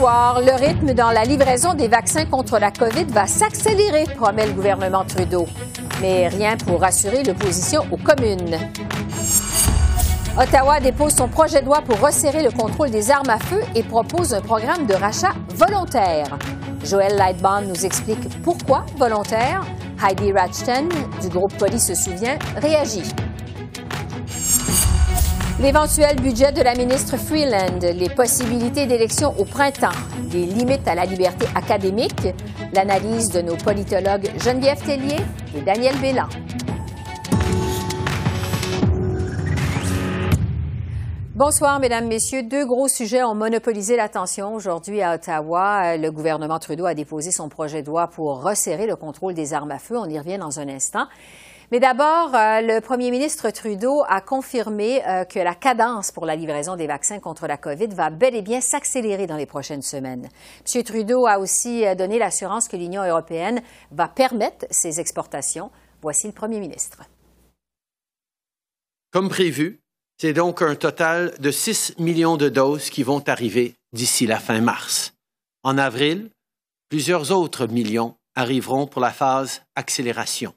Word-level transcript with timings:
Le 0.00 0.58
rythme 0.58 0.94
dans 0.94 1.10
la 1.10 1.24
livraison 1.24 1.74
des 1.74 1.88
vaccins 1.88 2.24
contre 2.24 2.58
la 2.58 2.70
COVID 2.70 3.04
va 3.08 3.26
s'accélérer, 3.26 4.04
promet 4.16 4.46
le 4.46 4.52
gouvernement 4.52 5.04
Trudeau. 5.04 5.46
Mais 6.00 6.28
rien 6.28 6.56
pour 6.56 6.80
rassurer 6.80 7.22
l'opposition 7.22 7.82
aux 7.90 7.98
communes. 7.98 8.56
Ottawa 10.38 10.80
dépose 10.80 11.14
son 11.14 11.28
projet 11.28 11.60
de 11.60 11.66
loi 11.66 11.82
pour 11.82 12.00
resserrer 12.00 12.42
le 12.42 12.50
contrôle 12.50 12.90
des 12.90 13.10
armes 13.10 13.28
à 13.28 13.38
feu 13.38 13.60
et 13.74 13.82
propose 13.82 14.32
un 14.32 14.40
programme 14.40 14.86
de 14.86 14.94
rachat 14.94 15.34
volontaire. 15.54 16.38
Joël 16.82 17.16
Lightband 17.16 17.62
nous 17.62 17.84
explique 17.84 18.42
pourquoi 18.42 18.86
volontaire. 18.96 19.62
Heidi 20.02 20.32
Ratchten, 20.32 20.88
du 21.20 21.28
groupe 21.28 21.54
Police 21.58 21.88
se 21.88 21.94
souvient, 21.94 22.38
réagit. 22.56 23.12
L'éventuel 25.60 26.18
budget 26.18 26.52
de 26.52 26.62
la 26.62 26.74
ministre 26.74 27.18
Freeland, 27.18 27.80
les 27.82 28.08
possibilités 28.08 28.86
d'élection 28.86 29.38
au 29.38 29.44
printemps, 29.44 29.92
les 30.32 30.46
limites 30.46 30.88
à 30.88 30.94
la 30.94 31.04
liberté 31.04 31.44
académique, 31.54 32.28
l'analyse 32.72 33.28
de 33.28 33.42
nos 33.42 33.56
politologues 33.56 34.30
Geneviève 34.42 34.82
Tellier 34.82 35.18
et 35.54 35.60
Daniel 35.60 35.94
Bélan. 36.00 36.28
Bonsoir, 41.34 41.78
Mesdames, 41.78 42.08
Messieurs. 42.08 42.42
Deux 42.42 42.64
gros 42.64 42.88
sujets 42.88 43.22
ont 43.22 43.34
monopolisé 43.34 43.96
l'attention 43.96 44.54
aujourd'hui 44.54 45.02
à 45.02 45.14
Ottawa. 45.14 45.98
Le 45.98 46.10
gouvernement 46.10 46.58
Trudeau 46.58 46.86
a 46.86 46.94
déposé 46.94 47.32
son 47.32 47.50
projet 47.50 47.82
de 47.82 47.88
loi 47.88 48.08
pour 48.08 48.42
resserrer 48.42 48.86
le 48.86 48.96
contrôle 48.96 49.34
des 49.34 49.52
armes 49.52 49.72
à 49.72 49.78
feu. 49.78 49.98
On 49.98 50.08
y 50.08 50.18
revient 50.18 50.38
dans 50.38 50.58
un 50.58 50.68
instant. 50.68 51.06
Mais 51.72 51.78
d'abord, 51.78 52.34
euh, 52.34 52.62
le 52.62 52.80
premier 52.80 53.12
ministre 53.12 53.48
Trudeau 53.50 54.02
a 54.08 54.20
confirmé 54.20 55.06
euh, 55.06 55.24
que 55.24 55.38
la 55.38 55.54
cadence 55.54 56.10
pour 56.10 56.26
la 56.26 56.34
livraison 56.34 56.74
des 56.74 56.88
vaccins 56.88 57.20
contre 57.20 57.46
la 57.46 57.56
COVID 57.56 57.86
va 57.94 58.10
bel 58.10 58.34
et 58.34 58.42
bien 58.42 58.60
s'accélérer 58.60 59.28
dans 59.28 59.36
les 59.36 59.46
prochaines 59.46 59.82
semaines. 59.82 60.28
M. 60.74 60.82
Trudeau 60.82 61.26
a 61.26 61.38
aussi 61.38 61.86
euh, 61.86 61.94
donné 61.94 62.18
l'assurance 62.18 62.66
que 62.66 62.76
l'Union 62.76 63.04
européenne 63.04 63.62
va 63.92 64.08
permettre 64.08 64.66
ces 64.70 64.98
exportations. 64.98 65.70
Voici 66.02 66.26
le 66.26 66.32
premier 66.32 66.58
ministre. 66.58 67.04
Comme 69.12 69.28
prévu, 69.28 69.80
c'est 70.20 70.32
donc 70.32 70.62
un 70.62 70.74
total 70.74 71.34
de 71.38 71.52
6 71.52 71.94
millions 71.98 72.36
de 72.36 72.48
doses 72.48 72.90
qui 72.90 73.04
vont 73.04 73.22
arriver 73.28 73.76
d'ici 73.92 74.26
la 74.26 74.40
fin 74.40 74.60
mars. 74.60 75.14
En 75.62 75.78
avril, 75.78 76.30
plusieurs 76.88 77.30
autres 77.30 77.68
millions 77.68 78.16
arriveront 78.34 78.88
pour 78.88 79.00
la 79.00 79.12
phase 79.12 79.62
accélération. 79.76 80.52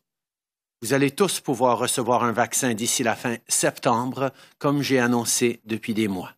Vous 0.83 0.93
allez 0.93 1.11
tous 1.11 1.39
pouvoir 1.39 1.79
recevoir 1.79 2.25
un 2.25 2.33
vaccin 2.33 2.73
d'ici 2.73 3.03
la 3.03 3.15
fin 3.15 3.37
septembre, 3.47 4.33
comme 4.57 4.81
j'ai 4.81 4.99
annoncé 4.99 5.61
depuis 5.63 5.93
des 5.93 6.09
mois. 6.09 6.33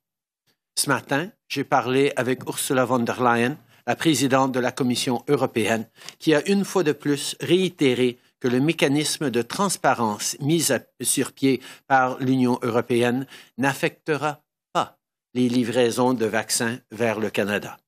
Ce 0.78 0.88
matin, 0.88 1.32
j'ai 1.48 1.64
parlé 1.64 2.14
avec 2.16 2.44
Ursula 2.48 2.86
von 2.86 3.00
der 3.00 3.24
Leyen, 3.24 3.58
la 3.88 3.96
présidente 3.96 4.52
de 4.52 4.60
la 4.60 4.72
Commission 4.72 5.24
européenne, 5.28 5.90
qui 6.20 6.36
a 6.36 6.48
une 6.48 6.64
fois 6.64 6.84
de 6.84 6.92
plus 6.92 7.36
réitéré 7.42 8.20
que 8.40 8.48
le 8.48 8.60
mécanisme 8.60 9.32
de 9.32 9.42
transparence 9.42 10.38
mis 10.40 10.68
sur 11.02 11.32
pied 11.32 11.60
par 11.88 12.20
l'Union 12.20 12.60
européenne 12.62 13.26
n'affectera 13.58 14.44
pas 14.74 15.00
les 15.34 15.50
livraisons 15.50 16.14
de 16.14 16.28
vaccins 16.28 16.78
vers 16.92 17.20
le 17.20 17.32
Canada. 17.32 17.80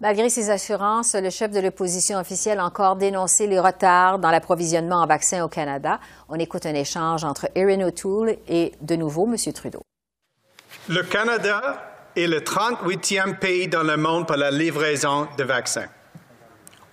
Malgré 0.00 0.30
ces 0.30 0.48
assurances, 0.48 1.14
le 1.14 1.28
chef 1.28 1.50
de 1.50 1.60
l'opposition 1.60 2.18
officielle 2.18 2.58
a 2.58 2.64
encore 2.64 2.96
dénoncé 2.96 3.46
les 3.46 3.60
retards 3.60 4.18
dans 4.18 4.30
l'approvisionnement 4.30 5.02
en 5.02 5.06
vaccins 5.06 5.44
au 5.44 5.48
Canada. 5.48 6.00
On 6.30 6.38
écoute 6.38 6.64
un 6.64 6.72
échange 6.72 7.22
entre 7.22 7.50
Erin 7.54 7.82
O'Toole 7.82 8.36
et 8.48 8.72
de 8.80 8.96
nouveau 8.96 9.28
M. 9.30 9.36
Trudeau. 9.52 9.82
Le 10.88 11.02
Canada 11.02 11.82
est 12.16 12.26
le 12.26 12.40
38e 12.40 13.38
pays 13.38 13.68
dans 13.68 13.82
le 13.82 13.98
monde 13.98 14.26
pour 14.26 14.36
la 14.36 14.50
livraison 14.50 15.28
de 15.36 15.44
vaccins. 15.44 15.88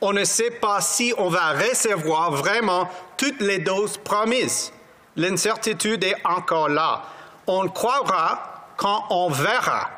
On 0.01 0.11
ne 0.11 0.25
sait 0.25 0.51
pas 0.51 0.81
si 0.81 1.13
on 1.17 1.29
va 1.29 1.53
recevoir 1.53 2.31
vraiment 2.31 2.89
toutes 3.15 3.39
les 3.39 3.59
doses 3.59 3.97
promises. 3.97 4.73
L'incertitude 5.15 6.03
est 6.03 6.17
encore 6.25 6.67
là. 6.67 7.03
On 7.47 7.69
croira 7.69 8.73
quand 8.75 9.05
on 9.11 9.29
verra. 9.29 9.96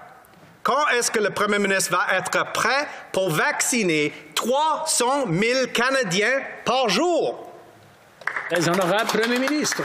Quand 0.63 0.87
est-ce 0.89 1.09
que 1.09 1.19
le 1.19 1.29
Premier 1.29 1.59
ministre 1.59 1.91
va 1.91 2.17
être 2.17 2.51
prêt 2.51 2.87
pour 3.11 3.29
vacciner 3.29 4.13
300 4.35 5.25
000 5.31 5.67
Canadiens 5.73 6.41
par 6.65 6.89
jour? 6.89 7.51
Très 8.49 8.67
honorable 8.67 9.07
Premier 9.07 9.39
ministre? 9.39 9.81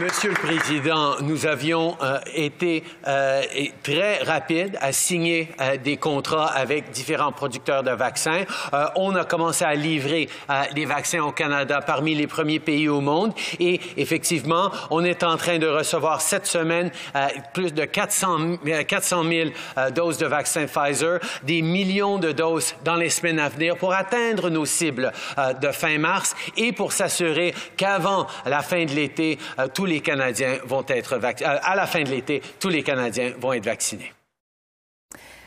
Monsieur 0.00 0.30
le 0.30 0.36
Président, 0.36 1.20
nous 1.20 1.44
avions 1.44 1.98
euh, 2.02 2.18
été 2.34 2.82
euh, 3.06 3.42
très 3.82 4.22
rapides 4.22 4.78
à 4.80 4.90
signer 4.90 5.50
euh, 5.60 5.76
des 5.76 5.98
contrats 5.98 6.46
avec 6.46 6.90
différents 6.92 7.32
producteurs 7.32 7.82
de 7.82 7.90
vaccins. 7.90 8.44
on 8.96 9.14
a 9.14 9.24
commencé 9.26 9.64
à 9.64 9.74
livrer 9.74 10.28
des 10.74 10.86
vaccins 10.86 11.22
au 11.22 11.32
Canada 11.32 11.80
parmi 11.86 12.14
les 12.14 12.26
premiers 12.26 12.58
pays 12.58 12.88
au 12.88 13.00
monde 13.00 13.34
et 13.60 13.80
effectivement, 13.98 14.70
on 14.90 15.04
est 15.04 15.22
en 15.24 15.36
train 15.36 15.58
de 15.58 15.66
recevoir 15.66 16.20
cette 16.20 16.46
semaine 16.46 16.90
plus 17.52 17.74
de 17.74 17.84
400, 17.84 18.56
400 18.88 19.24
000 19.24 19.50
doses 19.94 20.18
de 20.18 20.26
vaccins 20.26 20.66
Pfizer, 20.66 21.18
des 21.42 21.62
millions 21.62 22.18
de 22.18 22.32
doses 22.32 22.74
dans 22.84 22.96
les 22.96 23.10
semaines 23.10 23.40
à 23.40 23.48
venir 23.48 23.76
pour 23.76 23.92
atteindre 23.92 24.48
nos 24.48 24.66
cibles 24.66 25.12
de 25.60 25.68
fin 25.68 25.98
mars 25.98 26.34
et 26.56 26.72
pour 26.72 26.92
s'assurer 26.92 27.54
qu'avant 27.76 28.26
la 28.46 28.62
fin 28.62 28.84
de 28.84 28.92
l'été, 28.92 29.38
tous 29.82 29.86
les 29.86 30.00
Canadiens 30.00 30.58
vont 30.64 30.84
être 30.86 31.16
vaccinés. 31.16 31.50
Euh, 31.50 31.58
à 31.60 31.74
la 31.74 31.86
fin 31.86 32.04
de 32.04 32.08
l'été, 32.08 32.40
tous 32.60 32.68
les 32.68 32.84
Canadiens 32.84 33.32
vont 33.40 33.52
être 33.52 33.64
vaccinés. 33.64 34.12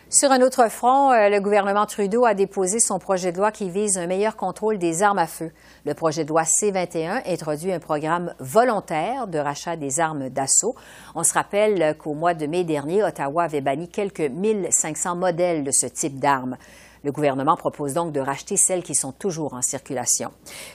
Sur 0.10 0.30
un 0.34 0.42
autre 0.42 0.70
front, 0.70 1.14
euh, 1.14 1.30
le 1.30 1.40
gouvernement 1.40 1.86
Trudeau 1.86 2.26
a 2.26 2.34
déposé 2.34 2.82
son 2.82 3.00
projet 3.00 3.32
de 3.32 3.38
loi 3.38 3.54
qui 3.54 3.70
vise 3.70 3.98
un 3.98 4.08
meilleur 4.08 4.36
contrôle 4.36 4.78
des 4.78 5.04
armes 5.04 5.20
à 5.20 5.28
feu. 5.28 5.54
Le 5.86 5.94
projet 5.94 6.26
de 6.26 6.30
loi 6.32 6.44
C-21 6.44 7.22
introduit 7.26 7.72
un 7.72 7.80
programme 7.80 8.36
volontaire 8.40 9.28
de 9.28 9.40
rachat 9.40 9.78
des 9.78 10.02
armes 10.02 10.28
d'assaut. 10.28 10.76
On 11.16 11.24
se 11.24 11.34
rappelle 11.34 11.96
qu'au 11.98 12.14
mois 12.14 12.34
de 12.34 12.46
mai 12.46 12.66
dernier, 12.66 13.04
Ottawa 13.04 13.44
avait 13.44 13.62
banni 13.62 13.88
quelques 13.88 14.20
1500 14.20 15.16
modèles 15.16 15.64
de 15.64 15.72
ce 15.72 15.86
type 15.86 16.20
d'armes. 16.20 16.58
Le 17.06 17.12
gouvernement 17.12 17.56
propose 17.56 17.94
donc 17.94 18.14
de 18.14 18.20
racheter 18.20 18.58
celles 18.58 18.82
qui 18.82 18.96
sont 18.96 19.12
toujours 19.12 19.54
en 19.54 19.62
circulation. 19.62 20.32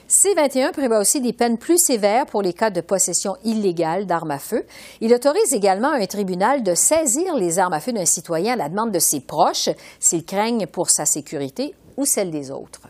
C-21 0.07 0.71
prévoit 0.71 0.99
aussi 0.99 1.19
des 1.19 1.33
peines 1.33 1.57
plus 1.57 1.77
sévères 1.77 2.25
pour 2.25 2.41
les 2.41 2.53
cas 2.53 2.69
de 2.69 2.79
possession 2.79 3.35
illégale 3.43 4.05
d'armes 4.05 4.31
à 4.31 4.39
feu. 4.39 4.65
Il 5.01 5.13
autorise 5.13 5.53
également 5.53 5.91
un 5.91 6.05
tribunal 6.05 6.63
de 6.63 6.73
saisir 6.73 7.35
les 7.35 7.59
armes 7.59 7.73
à 7.73 7.81
feu 7.81 7.91
d'un 7.91 8.05
citoyen 8.05 8.53
à 8.53 8.55
la 8.55 8.69
demande 8.69 8.91
de 8.91 8.99
ses 8.99 9.19
proches 9.19 9.67
s'ils 9.99 10.23
craignent 10.23 10.67
pour 10.67 10.89
sa 10.89 11.05
sécurité 11.05 11.75
ou 11.97 12.05
celle 12.05 12.31
des 12.31 12.49
autres. 12.49 12.87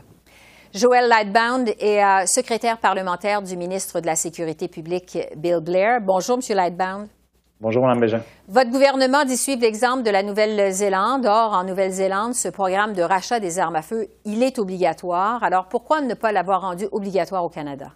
Joël 0.71 1.09
Lightbound 1.09 1.73
est 1.79 2.03
euh, 2.03 2.27
secrétaire 2.27 2.77
parlementaire 2.77 3.41
du 3.41 3.57
ministre 3.57 4.01
de 4.01 4.05
la 4.05 4.15
Sécurité 4.15 4.67
publique, 4.67 5.17
Bill 5.35 5.61
Blair. 5.61 5.99
Bonjour, 5.99 6.37
Monsieur 6.37 6.55
Lightbound. 6.55 7.07
Bonjour, 7.61 7.85
Mme 7.85 7.99
Bégin. 7.99 8.21
Votre 8.47 8.71
gouvernement 8.71 9.23
dit 9.23 9.37
suivre 9.37 9.61
l'exemple 9.61 10.01
de 10.01 10.09
la 10.09 10.23
Nouvelle-Zélande. 10.23 11.27
Or, 11.27 11.53
en 11.53 11.63
Nouvelle-Zélande, 11.63 12.33
ce 12.33 12.49
programme 12.49 12.93
de 12.93 13.03
rachat 13.03 13.39
des 13.39 13.59
armes 13.59 13.75
à 13.75 13.83
feu, 13.83 14.07
il 14.25 14.41
est 14.41 14.57
obligatoire. 14.57 15.43
Alors, 15.43 15.67
pourquoi 15.67 16.01
ne 16.01 16.15
pas 16.15 16.31
l'avoir 16.31 16.61
rendu 16.61 16.85
obligatoire 16.91 17.45
au 17.45 17.49
Canada? 17.49 17.89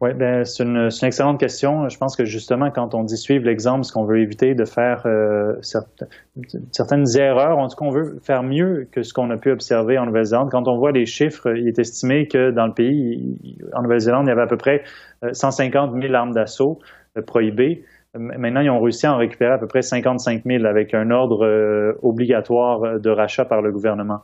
Oui, 0.00 0.14
ben, 0.14 0.44
c'est 0.44 0.62
une, 0.62 0.88
excellente 1.02 1.38
question. 1.38 1.90
Je 1.90 1.98
pense 1.98 2.16
que 2.16 2.24
justement, 2.24 2.70
quand 2.70 2.94
on 2.94 3.04
dit 3.04 3.18
suivre 3.18 3.44
l'exemple, 3.44 3.84
ce 3.84 3.92
qu'on 3.92 4.06
veut 4.06 4.20
éviter 4.20 4.54
de 4.54 4.64
faire 4.64 5.02
euh, 5.04 5.52
certaines 6.72 7.18
erreurs, 7.18 7.58
en 7.58 7.68
tout 7.68 7.76
cas, 7.76 7.84
on 7.84 7.90
veut 7.90 8.18
faire 8.22 8.42
mieux 8.42 8.88
que 8.90 9.02
ce 9.02 9.12
qu'on 9.12 9.28
a 9.28 9.36
pu 9.36 9.50
observer 9.50 9.98
en 9.98 10.06
Nouvelle-Zélande. 10.06 10.50
Quand 10.50 10.68
on 10.68 10.78
voit 10.78 10.92
les 10.92 11.04
chiffres, 11.04 11.54
il 11.54 11.68
est 11.68 11.78
estimé 11.78 12.28
que 12.28 12.50
dans 12.50 12.66
le 12.66 12.72
pays, 12.72 13.58
en 13.74 13.82
Nouvelle-Zélande, 13.82 14.24
il 14.24 14.30
y 14.30 14.32
avait 14.32 14.42
à 14.42 14.46
peu 14.46 14.56
près 14.56 14.84
150 15.32 15.94
euh, 15.94 16.00
000 16.00 16.14
armes 16.14 16.32
d'assaut 16.32 16.78
euh, 17.18 17.22
prohibées. 17.22 17.84
Maintenant, 18.18 18.60
ils 18.60 18.70
ont 18.70 18.80
réussi 18.80 19.06
à 19.06 19.14
en 19.14 19.16
récupérer 19.16 19.52
à 19.52 19.58
peu 19.58 19.66
près 19.66 19.82
55 19.82 20.42
000 20.44 20.64
avec 20.64 20.94
un 20.94 21.10
ordre 21.10 21.44
euh, 21.44 21.92
obligatoire 22.02 23.00
de 23.00 23.10
rachat 23.10 23.44
par 23.44 23.62
le 23.62 23.72
gouvernement. 23.72 24.20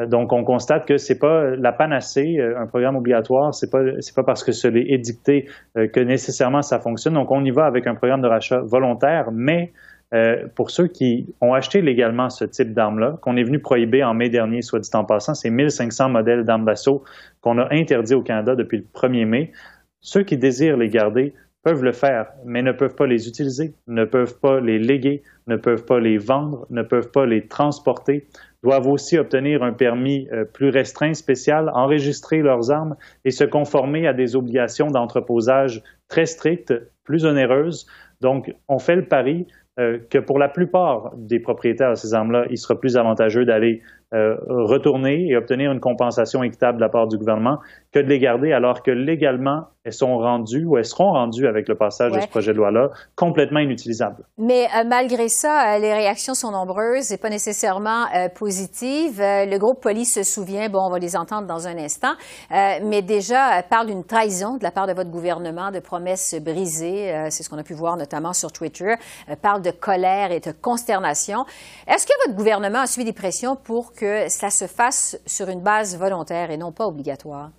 Euh, 0.00 0.06
donc, 0.06 0.32
on 0.32 0.44
constate 0.44 0.86
que 0.86 0.98
c'est 0.98 1.18
pas 1.18 1.56
la 1.56 1.72
panacée, 1.72 2.38
euh, 2.38 2.58
un 2.58 2.66
programme 2.66 2.96
obligatoire, 2.96 3.54
c'est 3.54 3.70
pas 3.70 3.82
pas 4.16 4.24
parce 4.24 4.44
que 4.44 4.52
cela 4.52 4.78
est 4.78 4.90
édicté 4.90 5.48
que 5.74 6.00
nécessairement 6.00 6.62
ça 6.62 6.78
fonctionne. 6.80 7.14
Donc, 7.14 7.30
on 7.30 7.44
y 7.44 7.50
va 7.50 7.66
avec 7.66 7.86
un 7.86 7.94
programme 7.94 8.22
de 8.22 8.28
rachat 8.28 8.60
volontaire, 8.60 9.30
mais 9.32 9.72
euh, 10.14 10.46
pour 10.54 10.70
ceux 10.70 10.86
qui 10.86 11.34
ont 11.40 11.54
acheté 11.54 11.82
légalement 11.82 12.30
ce 12.30 12.44
type 12.44 12.72
d'armes-là, 12.72 13.18
qu'on 13.20 13.36
est 13.36 13.42
venu 13.42 13.58
prohiber 13.58 14.04
en 14.04 14.14
mai 14.14 14.28
dernier, 14.28 14.62
soit 14.62 14.78
dit 14.78 14.90
en 14.94 15.04
passant, 15.04 15.34
c'est 15.34 15.50
1500 15.50 16.08
modèles 16.10 16.44
d'armes 16.44 16.64
d'assaut 16.64 17.02
qu'on 17.40 17.58
a 17.58 17.72
interdits 17.72 18.14
au 18.14 18.22
Canada 18.22 18.54
depuis 18.54 18.78
le 18.78 18.84
1er 18.94 19.24
mai. 19.24 19.52
Ceux 20.00 20.22
qui 20.22 20.36
désirent 20.36 20.76
les 20.76 20.88
garder 20.88 21.34
peuvent 21.64 21.82
le 21.82 21.92
faire, 21.92 22.26
mais 22.44 22.62
ne 22.62 22.72
peuvent 22.72 22.94
pas 22.94 23.06
les 23.06 23.26
utiliser, 23.26 23.74
ne 23.86 24.04
peuvent 24.04 24.38
pas 24.38 24.60
les 24.60 24.78
léguer, 24.78 25.22
ne 25.46 25.56
peuvent 25.56 25.84
pas 25.84 25.98
les 25.98 26.18
vendre, 26.18 26.66
ne 26.70 26.82
peuvent 26.82 27.10
pas 27.10 27.24
les 27.24 27.48
transporter, 27.48 28.26
doivent 28.62 28.86
aussi 28.86 29.18
obtenir 29.18 29.62
un 29.62 29.72
permis 29.72 30.28
euh, 30.32 30.44
plus 30.44 30.68
restreint 30.68 31.14
spécial, 31.14 31.70
enregistrer 31.74 32.42
leurs 32.42 32.70
armes 32.70 32.96
et 33.24 33.30
se 33.30 33.44
conformer 33.44 34.06
à 34.06 34.12
des 34.12 34.36
obligations 34.36 34.88
d'entreposage 34.88 35.82
très 36.08 36.26
strictes, 36.26 36.74
plus 37.02 37.24
onéreuses. 37.24 37.86
Donc, 38.20 38.54
on 38.68 38.78
fait 38.78 38.96
le 38.96 39.06
pari 39.06 39.46
euh, 39.80 39.98
que 40.08 40.18
pour 40.18 40.38
la 40.38 40.48
plupart 40.48 41.12
des 41.16 41.40
propriétaires 41.40 41.90
de 41.90 41.96
ces 41.96 42.14
armes-là, 42.14 42.46
il 42.48 42.58
sera 42.58 42.78
plus 42.78 42.96
avantageux 42.96 43.44
d'aller 43.44 43.82
euh, 44.14 44.36
retourner 44.46 45.26
et 45.28 45.36
obtenir 45.36 45.72
une 45.72 45.80
compensation 45.80 46.44
équitable 46.44 46.78
de 46.78 46.82
la 46.82 46.88
part 46.88 47.08
du 47.08 47.18
gouvernement 47.18 47.58
que 47.94 48.00
de 48.00 48.08
les 48.08 48.18
garder 48.18 48.52
alors 48.52 48.82
que 48.82 48.90
légalement, 48.90 49.68
elles 49.84 49.92
sont 49.92 50.18
rendues 50.18 50.64
ou 50.64 50.76
elles 50.76 50.84
seront 50.84 51.12
rendues 51.12 51.46
avec 51.46 51.68
le 51.68 51.76
passage 51.76 52.10
de 52.10 52.20
ce 52.20 52.26
projet 52.26 52.52
de 52.52 52.56
loi-là 52.56 52.90
complètement 53.14 53.60
inutilisables. 53.60 54.24
Mais 54.36 54.66
euh, 54.76 54.82
malgré 54.84 55.28
ça, 55.28 55.76
euh, 55.76 55.78
les 55.78 55.94
réactions 55.94 56.34
sont 56.34 56.50
nombreuses 56.50 57.12
et 57.12 57.18
pas 57.18 57.30
nécessairement 57.30 58.06
positives. 58.34 59.20
le 59.20 59.58
groupe 59.58 59.80
police 59.80 60.14
se 60.14 60.24
souvient, 60.24 60.68
bon, 60.68 60.80
on 60.80 60.90
va 60.90 60.98
les 60.98 61.16
entendre 61.16 61.46
dans 61.46 61.68
un 61.68 61.78
instant, 61.78 62.14
mais 62.50 63.02
déjà 63.02 63.62
parle 63.62 63.86
d'une 63.86 64.04
trahison 64.04 64.56
de 64.56 64.62
la 64.62 64.70
part 64.70 64.86
de 64.86 64.92
votre 64.92 65.10
gouvernement, 65.10 65.70
de 65.70 65.78
promesses 65.78 66.34
brisées. 66.40 67.28
C'est 67.30 67.42
ce 67.42 67.50
qu'on 67.50 67.58
a 67.58 67.62
pu 67.62 67.74
voir 67.74 67.96
notamment 67.96 68.32
sur 68.32 68.50
Twitter. 68.50 68.94
parle 69.42 69.62
de 69.62 69.70
colère 69.70 70.32
et 70.32 70.40
de 70.40 70.52
consternation. 70.52 71.44
Est-ce 71.86 72.06
que 72.06 72.12
votre 72.26 72.36
gouvernement 72.36 72.80
a 72.80 72.86
suivi 72.86 73.04
des 73.04 73.12
pressions 73.12 73.56
pour 73.56 73.92
que 73.92 74.28
cela 74.28 74.50
se 74.50 74.66
fasse 74.66 75.18
sur 75.26 75.48
une 75.48 75.60
base 75.60 75.96
volontaire 75.98 76.50
et 76.50 76.56
non 76.56 76.72
pas 76.72 76.86
obligatoire? 76.86 77.50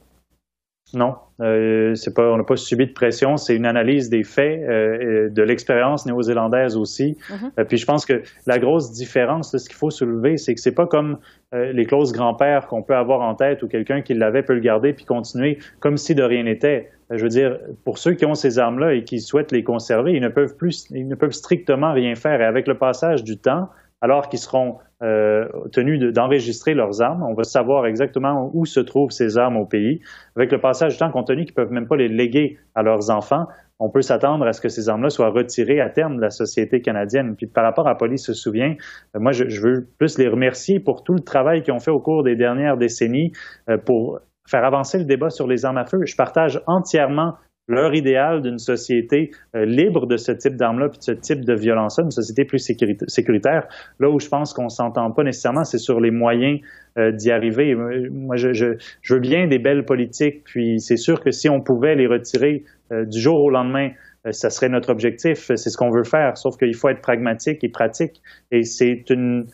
Non, 0.94 1.16
euh, 1.42 1.96
c'est 1.96 2.14
pas, 2.14 2.32
on 2.32 2.38
n'a 2.38 2.44
pas 2.44 2.56
subi 2.56 2.86
de 2.86 2.94
pression. 2.94 3.38
C'est 3.38 3.56
une 3.56 3.66
analyse 3.66 4.10
des 4.10 4.24
faits, 4.24 4.62
euh, 4.62 5.30
de 5.30 5.42
l'expérience 5.42 6.06
néo-zélandaise 6.06 6.78
aussi. 6.78 7.18
Euh, 7.60 7.66
puis 7.66 7.78
je 7.78 7.86
pense 7.86 8.06
que 8.06 8.22
la 8.46 8.60
grosse 8.60 8.92
différence, 8.92 9.58
ce 9.58 9.68
qu'il 9.68 9.76
faut 9.76 9.90
soulever, 9.90 10.38
c'est 10.38 10.54
que 10.54 10.62
c'est 10.62 10.76
pas 10.76 10.86
comme 10.86 11.18
euh, 11.54 11.74
les 11.74 11.86
clauses 11.86 12.14
grand-père 12.14 12.68
qu'on 12.68 12.84
peut 12.84 12.96
avoir 12.96 13.22
en 13.22 13.34
tête 13.34 13.64
ou 13.64 13.68
quelqu'un 13.68 14.02
qui 14.02 14.14
l'avait 14.14 14.44
peut 14.44 14.54
le 14.54 14.60
garder 14.60 14.94
puis 14.94 15.06
continuer 15.06 15.58
comme 15.80 15.98
si 15.98 16.14
de 16.14 16.24
rien 16.24 16.44
n'était. 16.44 16.92
Je 17.10 17.22
veux 17.22 17.30
dire, 17.30 17.60
pour 17.84 17.98
ceux 17.98 18.14
qui 18.14 18.26
ont 18.26 18.36
ces 18.36 18.58
armes-là 18.60 18.94
et 18.94 19.04
qui 19.04 19.20
souhaitent 19.20 19.52
les 19.52 19.64
conserver, 19.64 20.14
ils 20.14 20.22
ne 20.22 20.30
peuvent 20.30 20.56
plus, 20.56 20.88
ils 20.92 21.08
ne 21.08 21.16
peuvent 21.16 21.34
strictement 21.34 21.94
rien 21.94 22.16
faire. 22.16 22.42
Et 22.42 22.46
avec 22.46 22.68
le 22.68 22.78
passage 22.78 23.24
du 23.24 23.38
temps, 23.38 23.70
alors 24.06 24.30
qu'ils 24.30 24.40
seront 24.40 24.78
euh, 25.02 25.48
tenus 25.72 26.00
d'enregistrer 26.14 26.76
leurs 26.76 27.02
armes. 27.02 27.24
On 27.24 27.34
va 27.34 27.44
savoir 27.44 27.88
exactement 27.88 28.52
où 28.54 28.66
se 28.66 28.80
trouvent 28.80 29.10
ces 29.10 29.40
armes 29.40 29.58
au 29.58 29.66
pays. 29.66 30.00
Avec 30.36 30.52
le 30.52 30.60
passage 30.60 30.94
du 30.94 31.00
temps, 31.00 31.10
compte 31.10 31.26
tenu 31.26 31.46
qu'ils 31.46 31.56
ne 31.58 31.64
peuvent 31.64 31.72
même 31.72 31.88
pas 31.88 31.96
les 31.96 32.08
léguer 32.08 32.60
à 32.76 32.84
leurs 32.84 33.10
enfants, 33.10 33.48
on 33.80 33.90
peut 33.90 34.04
s'attendre 34.04 34.46
à 34.46 34.54
ce 34.54 34.62
que 34.62 34.70
ces 34.70 34.90
armes-là 34.90 35.10
soient 35.10 35.32
retirées 35.32 35.82
à 35.82 35.90
terme 35.90 36.18
de 36.18 36.22
la 36.22 36.30
société 36.30 36.82
canadienne. 36.82 37.36
Puis 37.36 37.48
par 37.48 37.64
rapport 37.64 37.88
à 37.88 37.98
Police 37.98 38.24
se 38.24 38.34
souvient, 38.34 38.76
euh, 39.16 39.20
moi, 39.20 39.32
je, 39.32 39.44
veux 39.60 39.88
plus 39.98 40.20
les 40.20 40.28
remercier 40.28 40.80
pour 40.80 41.04
tout 41.04 41.14
le 41.14 41.22
travail 41.22 41.64
qu'ils 41.64 41.74
ont 41.74 41.80
fait 41.80 41.92
au 41.92 42.00
cours 42.00 42.24
des 42.24 42.36
dernières 42.36 42.78
décennies 42.78 43.32
euh, 43.72 43.78
pour 43.78 44.20
faire 44.48 44.64
avancer 44.64 45.00
le 45.00 45.06
débat 45.06 45.32
sur 45.32 45.48
les 45.48 45.66
armes 45.66 45.80
à 45.80 45.86
feu. 45.86 46.06
Je 46.06 46.16
partage 46.16 46.62
entièrement 46.68 47.34
leur 47.68 47.94
idéal 47.96 48.42
d'une 48.42 48.60
société 48.60 49.32
euh, 49.56 49.66
libre 49.66 50.06
de 50.06 50.18
ce 50.18 50.32
type 50.32 50.56
d'armes-là 50.56 50.90
puis 50.90 51.00
de 51.00 51.04
ce 51.04 51.12
type 51.12 51.44
de 51.44 51.54
violence-là, 51.54 52.04
une 52.04 52.12
société 52.12 52.46
plus 52.46 52.60
sécuritaire. 53.08 53.68
Là 54.00 54.10
où 54.10 54.20
je 54.20 54.30
pense 54.30 54.54
qu'on 54.54 54.70
s'entend 54.70 55.12
pas 55.12 55.24
nécessairement, 55.24 55.64
c'est 55.64 55.80
sur 55.80 56.00
les 56.00 56.12
moyens 56.12 56.60
euh, 56.98 57.12
d'y 57.12 57.32
arriver. 57.32 57.74
Euh, 57.74 58.10
moi, 58.12 58.36
je, 58.36 58.54
je, 58.54 58.78
je, 59.02 59.14
veux 59.16 59.20
bien 59.20 59.48
des 59.48 59.60
belles 59.60 59.86
politiques, 59.86 60.44
puis 60.44 60.80
c'est 60.80 60.98
sûr 60.98 61.22
que 61.22 61.32
si 61.32 61.50
on 61.50 61.62
pouvait 61.62 61.96
les 61.96 62.08
retirer 62.08 62.64
du 62.92 63.20
jour 63.20 63.42
au 63.42 63.50
lendemain, 63.50 63.90
ça 64.30 64.52
serait 64.52 64.70
notre 64.70 64.92
objectif. 64.92 65.52
C'est 65.56 65.58
ce 65.58 65.76
qu'on 65.76 65.90
veut 65.90 66.04
faire, 66.04 66.38
sauf 66.38 66.56
qu'il 66.56 66.76
faut 66.76 66.90
être 66.90 67.02
pragmatique 67.02 67.64
et 67.64 67.70
pratique. 67.70 68.22
Et 68.52 68.62
c'est 68.62 69.10
une 69.10 69.48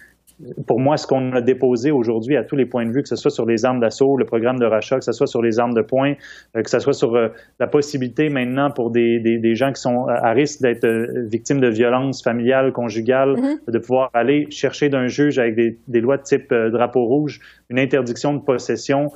pour 0.68 0.80
moi, 0.80 0.98
ce 0.98 1.08
qu'on 1.08 1.34
a 1.34 1.42
déposé 1.42 1.92
aujourd'hui 1.92 2.38
à 2.38 2.44
tous 2.44 2.56
les 2.56 2.66
points 2.66 2.86
de 2.86 2.92
vue, 2.92 3.02
que 3.02 3.10
ce 3.10 3.16
soit 3.16 3.32
sur 3.32 3.46
les 3.46 3.66
armes 3.66 3.80
d'assaut, 3.80 4.18
le 4.18 4.26
programme 4.26 4.60
de 4.60 4.66
rachat, 4.66 4.98
que 4.98 5.06
ce 5.06 5.12
soit 5.12 5.28
sur 5.28 5.42
les 5.42 5.60
armes 5.60 5.74
de 5.74 5.82
poing, 5.82 6.14
euh, 6.56 6.62
que 6.62 6.70
ce 6.70 6.80
soit 6.80 6.94
sur 6.94 7.16
euh, 7.16 7.30
la 7.60 7.68
possibilité 7.68 8.30
maintenant 8.30 8.72
pour 8.72 8.92
des, 8.92 9.20
des, 9.20 9.56
gens 9.56 9.72
qui 9.72 9.82
sont 9.82 10.08
à 10.08 10.32
risque 10.32 10.62
d'être 10.62 10.86
euh, 10.86 11.28
victimes 11.28 11.60
de 11.60 11.68
violences 11.68 12.24
familiales, 12.24 12.72
conjugales, 12.72 13.36
mm-hmm. 13.36 13.72
de 13.72 13.80
pouvoir 13.80 14.10
aller 14.14 14.48
chercher 14.50 14.90
d'un 14.90 15.08
juge 15.08 15.40
avec 15.40 15.56
des, 15.56 15.80
des, 15.88 16.02
lois 16.02 16.18
de 16.18 16.24
type 16.24 16.54
drapeau 16.54 17.06
rouge 17.06 17.40
une 17.70 17.80
interdiction 17.80 18.34
de 18.34 18.40
possession 18.40 19.12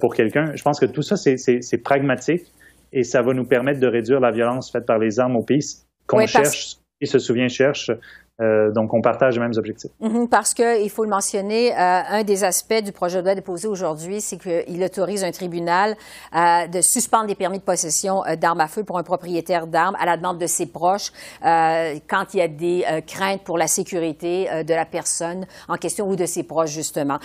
pour 0.00 0.14
quelqu'un. 0.14 0.52
Je 0.54 0.62
pense 0.62 0.80
que 0.80 0.86
tout 0.86 1.02
ça, 1.02 1.16
c'est 1.16 1.82
pragmatique 1.82 2.52
et 2.92 3.02
ça 3.02 3.22
va 3.22 3.32
nous 3.34 3.44
permettre 3.44 3.80
de 3.80 3.86
réduire 3.86 4.20
la 4.20 4.30
violence 4.30 4.70
faite 4.70 4.86
par 4.86 4.98
les 4.98 5.20
armes 5.20 5.36
au 5.36 5.42
pays 5.42 5.60
qu'on 6.06 6.26
cherche, 6.26 6.76
et 7.00 7.06
se 7.06 7.18
souvient 7.18 7.48
cherche 7.48 7.90
euh, 8.40 8.70
donc, 8.70 8.94
on 8.94 9.02
partage 9.02 9.34
les 9.34 9.40
mêmes 9.40 9.56
objectifs. 9.56 9.90
Mhm, 10.00 10.28
parce 10.28 10.54
que, 10.54 10.82
il 10.82 10.90
faut 10.90 11.04
le 11.04 11.10
mentionner, 11.10 11.72
euh, 11.72 11.76
un 11.76 12.24
des 12.24 12.44
aspects 12.44 12.82
du 12.82 12.92
projet 12.92 13.18
de 13.18 13.24
loi 13.24 13.34
déposé 13.34 13.68
aujourd'hui, 13.68 14.20
c'est 14.20 14.38
qu'il 14.38 14.82
autorise 14.82 15.24
un 15.24 15.30
tribunal 15.30 15.96
euh, 16.34 16.66
de 16.66 16.80
suspendre 16.80 17.26
les 17.26 17.34
permis 17.34 17.58
de 17.58 17.64
possession 17.64 18.22
d'armes 18.38 18.60
à 18.60 18.68
feu 18.68 18.84
pour 18.84 18.98
un 18.98 19.02
propriétaire 19.02 19.66
d'armes 19.66 19.96
à 20.00 20.06
la 20.06 20.16
demande 20.16 20.38
de 20.38 20.46
ses 20.46 20.66
proches 20.66 21.12
quand 21.42 22.34
il 22.34 22.38
y 22.38 22.40
a 22.40 22.48
des 22.48 22.84
craintes 23.06 23.42
pour 23.42 23.58
la 23.58 23.66
sécurité 23.66 24.48
de 24.64 24.74
la 24.74 24.84
personne 24.84 25.46
en 25.68 25.76
question 25.76 26.08
ou 26.08 26.16
de 26.16 26.26
ses 26.26 26.42
proches, 26.42 26.70
justement. 26.70 27.18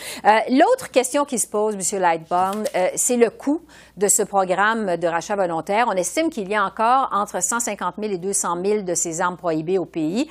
L'autre 0.49 0.91
question 0.91 1.25
qui 1.25 1.39
se 1.39 1.47
pose, 1.47 1.75
M. 1.75 2.01
Lightbourne, 2.01 2.63
c'est 2.95 3.17
le 3.17 3.29
coût 3.29 3.61
de 3.97 4.07
ce 4.07 4.23
programme 4.23 4.97
de 4.97 5.07
rachat 5.07 5.35
volontaire. 5.35 5.85
On 5.87 5.93
estime 5.93 6.29
qu'il 6.29 6.49
y 6.49 6.55
a 6.55 6.63
encore 6.63 7.09
entre 7.11 7.41
150 7.41 7.95
000 7.99 8.13
et 8.13 8.17
200 8.17 8.57
000 8.63 8.81
de 8.81 8.93
ces 8.93 9.21
armes 9.21 9.37
prohibées 9.37 9.77
au 9.77 9.85
pays 9.85 10.29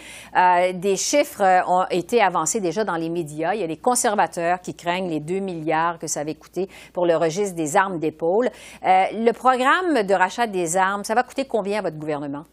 des 0.74 0.96
chiffres 0.96 1.42
euh, 1.42 1.60
ont 1.66 1.84
été 1.90 2.20
avancés 2.20 2.60
déjà 2.60 2.84
dans 2.84 2.96
les 2.96 3.08
médias. 3.08 3.54
Il 3.54 3.60
y 3.60 3.64
a 3.64 3.66
les 3.66 3.76
conservateurs 3.76 4.60
qui 4.60 4.74
craignent 4.74 5.08
les 5.08 5.20
2 5.20 5.38
milliards 5.38 5.98
que 5.98 6.06
ça 6.06 6.20
avait 6.20 6.34
coûté 6.34 6.68
pour 6.92 7.06
le 7.06 7.16
registre 7.16 7.56
des 7.56 7.76
armes 7.76 7.98
d'épaule. 7.98 8.46
Euh, 8.46 9.04
le 9.12 9.32
programme 9.32 10.06
de 10.06 10.14
rachat 10.14 10.46
des 10.46 10.76
armes, 10.76 11.04
ça 11.04 11.14
va 11.14 11.22
coûter 11.22 11.44
combien 11.44 11.78
à 11.78 11.82
votre 11.82 11.98
gouvernement? 11.98 12.44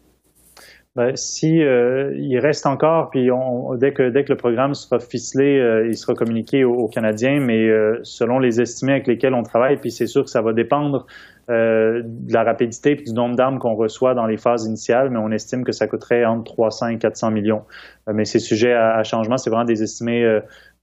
Ben, 0.94 1.16
si 1.16 1.62
euh, 1.62 2.12
il 2.18 2.38
reste 2.38 2.66
encore, 2.66 3.08
puis 3.08 3.30
dès 3.78 3.94
que 3.94 4.10
dès 4.10 4.24
que 4.24 4.32
le 4.32 4.36
programme 4.36 4.74
sera 4.74 5.00
ficelé, 5.00 5.86
il 5.88 5.96
sera 5.96 6.12
communiqué 6.12 6.64
aux, 6.64 6.86
Canadiens, 6.88 7.40
mais 7.40 7.66
selon 8.02 8.38
les 8.38 8.60
estimés 8.60 8.92
avec 8.92 9.06
lesquels 9.06 9.32
on 9.32 9.42
travaille, 9.42 9.78
puis 9.78 9.90
c'est 9.90 10.06
sûr 10.06 10.22
que 10.22 10.30
ça 10.30 10.42
va 10.42 10.52
dépendre 10.52 11.06
euh, 11.50 12.02
de 12.04 12.32
la 12.32 12.44
rapidité 12.44 12.92
et 12.92 12.96
du 12.96 13.12
nombre 13.12 13.36
d'armes 13.36 13.58
qu'on 13.58 13.74
reçoit 13.74 14.14
dans 14.14 14.26
les 14.26 14.36
phases 14.36 14.64
initiales, 14.64 15.10
mais 15.10 15.18
on 15.18 15.30
estime 15.30 15.64
que 15.64 15.72
ça 15.72 15.86
coûterait 15.88 16.24
entre 16.24 16.52
300 16.52 16.88
et 16.88 16.98
400 16.98 17.30
millions. 17.32 17.64
Euh, 18.08 18.12
mais 18.14 18.24
c'est 18.24 18.38
sujet 18.38 18.72
à, 18.72 19.02
changement, 19.02 19.38
c'est 19.38 19.50
vraiment 19.50 19.64
des 19.64 19.82
estimés 19.82 20.40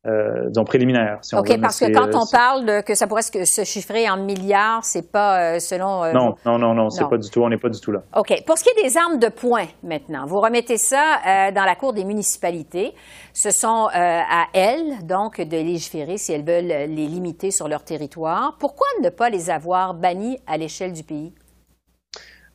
euh, 0.08 0.10
euh, 0.10 0.50
disons, 0.50 0.64
préliminaire. 0.64 1.20
Si 1.22 1.36
on 1.36 1.40
OK, 1.40 1.60
parce 1.60 1.80
que 1.80 1.92
quand 1.92 2.08
euh, 2.08 2.20
on 2.20 2.26
parle 2.32 2.66
de, 2.66 2.82
que 2.82 2.96
ça 2.96 3.08
pourrait 3.08 3.22
se, 3.22 3.64
chiffrer 3.64 4.10
en 4.10 4.18
milliards, 4.18 4.84
c'est 4.84 5.12
pas 5.12 5.56
euh, 5.56 5.60
selon. 5.60 6.04
Euh, 6.04 6.14
non, 6.14 6.36
non, 6.46 6.58
non, 6.58 6.74
non, 6.74 6.90
c'est 6.90 7.08
pas 7.08 7.18
du 7.18 7.30
tout, 7.30 7.42
on 7.42 7.50
n'est 7.50 7.58
pas 7.58 7.70
du 7.70 7.80
tout 7.80 7.92
là. 7.92 8.04
OK. 8.16 8.44
Pour 8.46 8.58
ce 8.58 8.64
qui 8.64 8.70
est 8.70 8.84
des 8.84 8.98
armes 8.98 9.20
de 9.20 9.28
poing, 9.28 9.66
maintenant, 9.84 10.26
vous 10.26 10.40
remettez 10.40 10.78
ça 10.78 11.52
dans 11.54 11.66
la 11.66 11.76
Cour 11.76 11.94
des 11.94 12.06
municipalités. 12.06 12.94
Ce 13.34 13.52
sont 13.52 13.88
à 13.94 14.46
elles, 14.54 15.06
donc, 15.06 15.40
de 15.42 15.58
légiférer 15.58 16.18
si 16.18 16.34
elles 16.34 16.46
veulent 16.46 16.68
les 16.68 17.08
limiter 17.08 17.52
sur 17.52 17.68
leur 17.68 17.84
territoire. 17.84 18.56
Pourquoi 18.60 18.88
ne 19.02 19.10
pas 19.10 19.30
les 19.30 19.50
avoir 19.50 19.94
bannis 19.94 20.40
à 20.48 20.58
l'échelle 20.58 20.94
du 20.94 21.04
pays? 21.04 21.34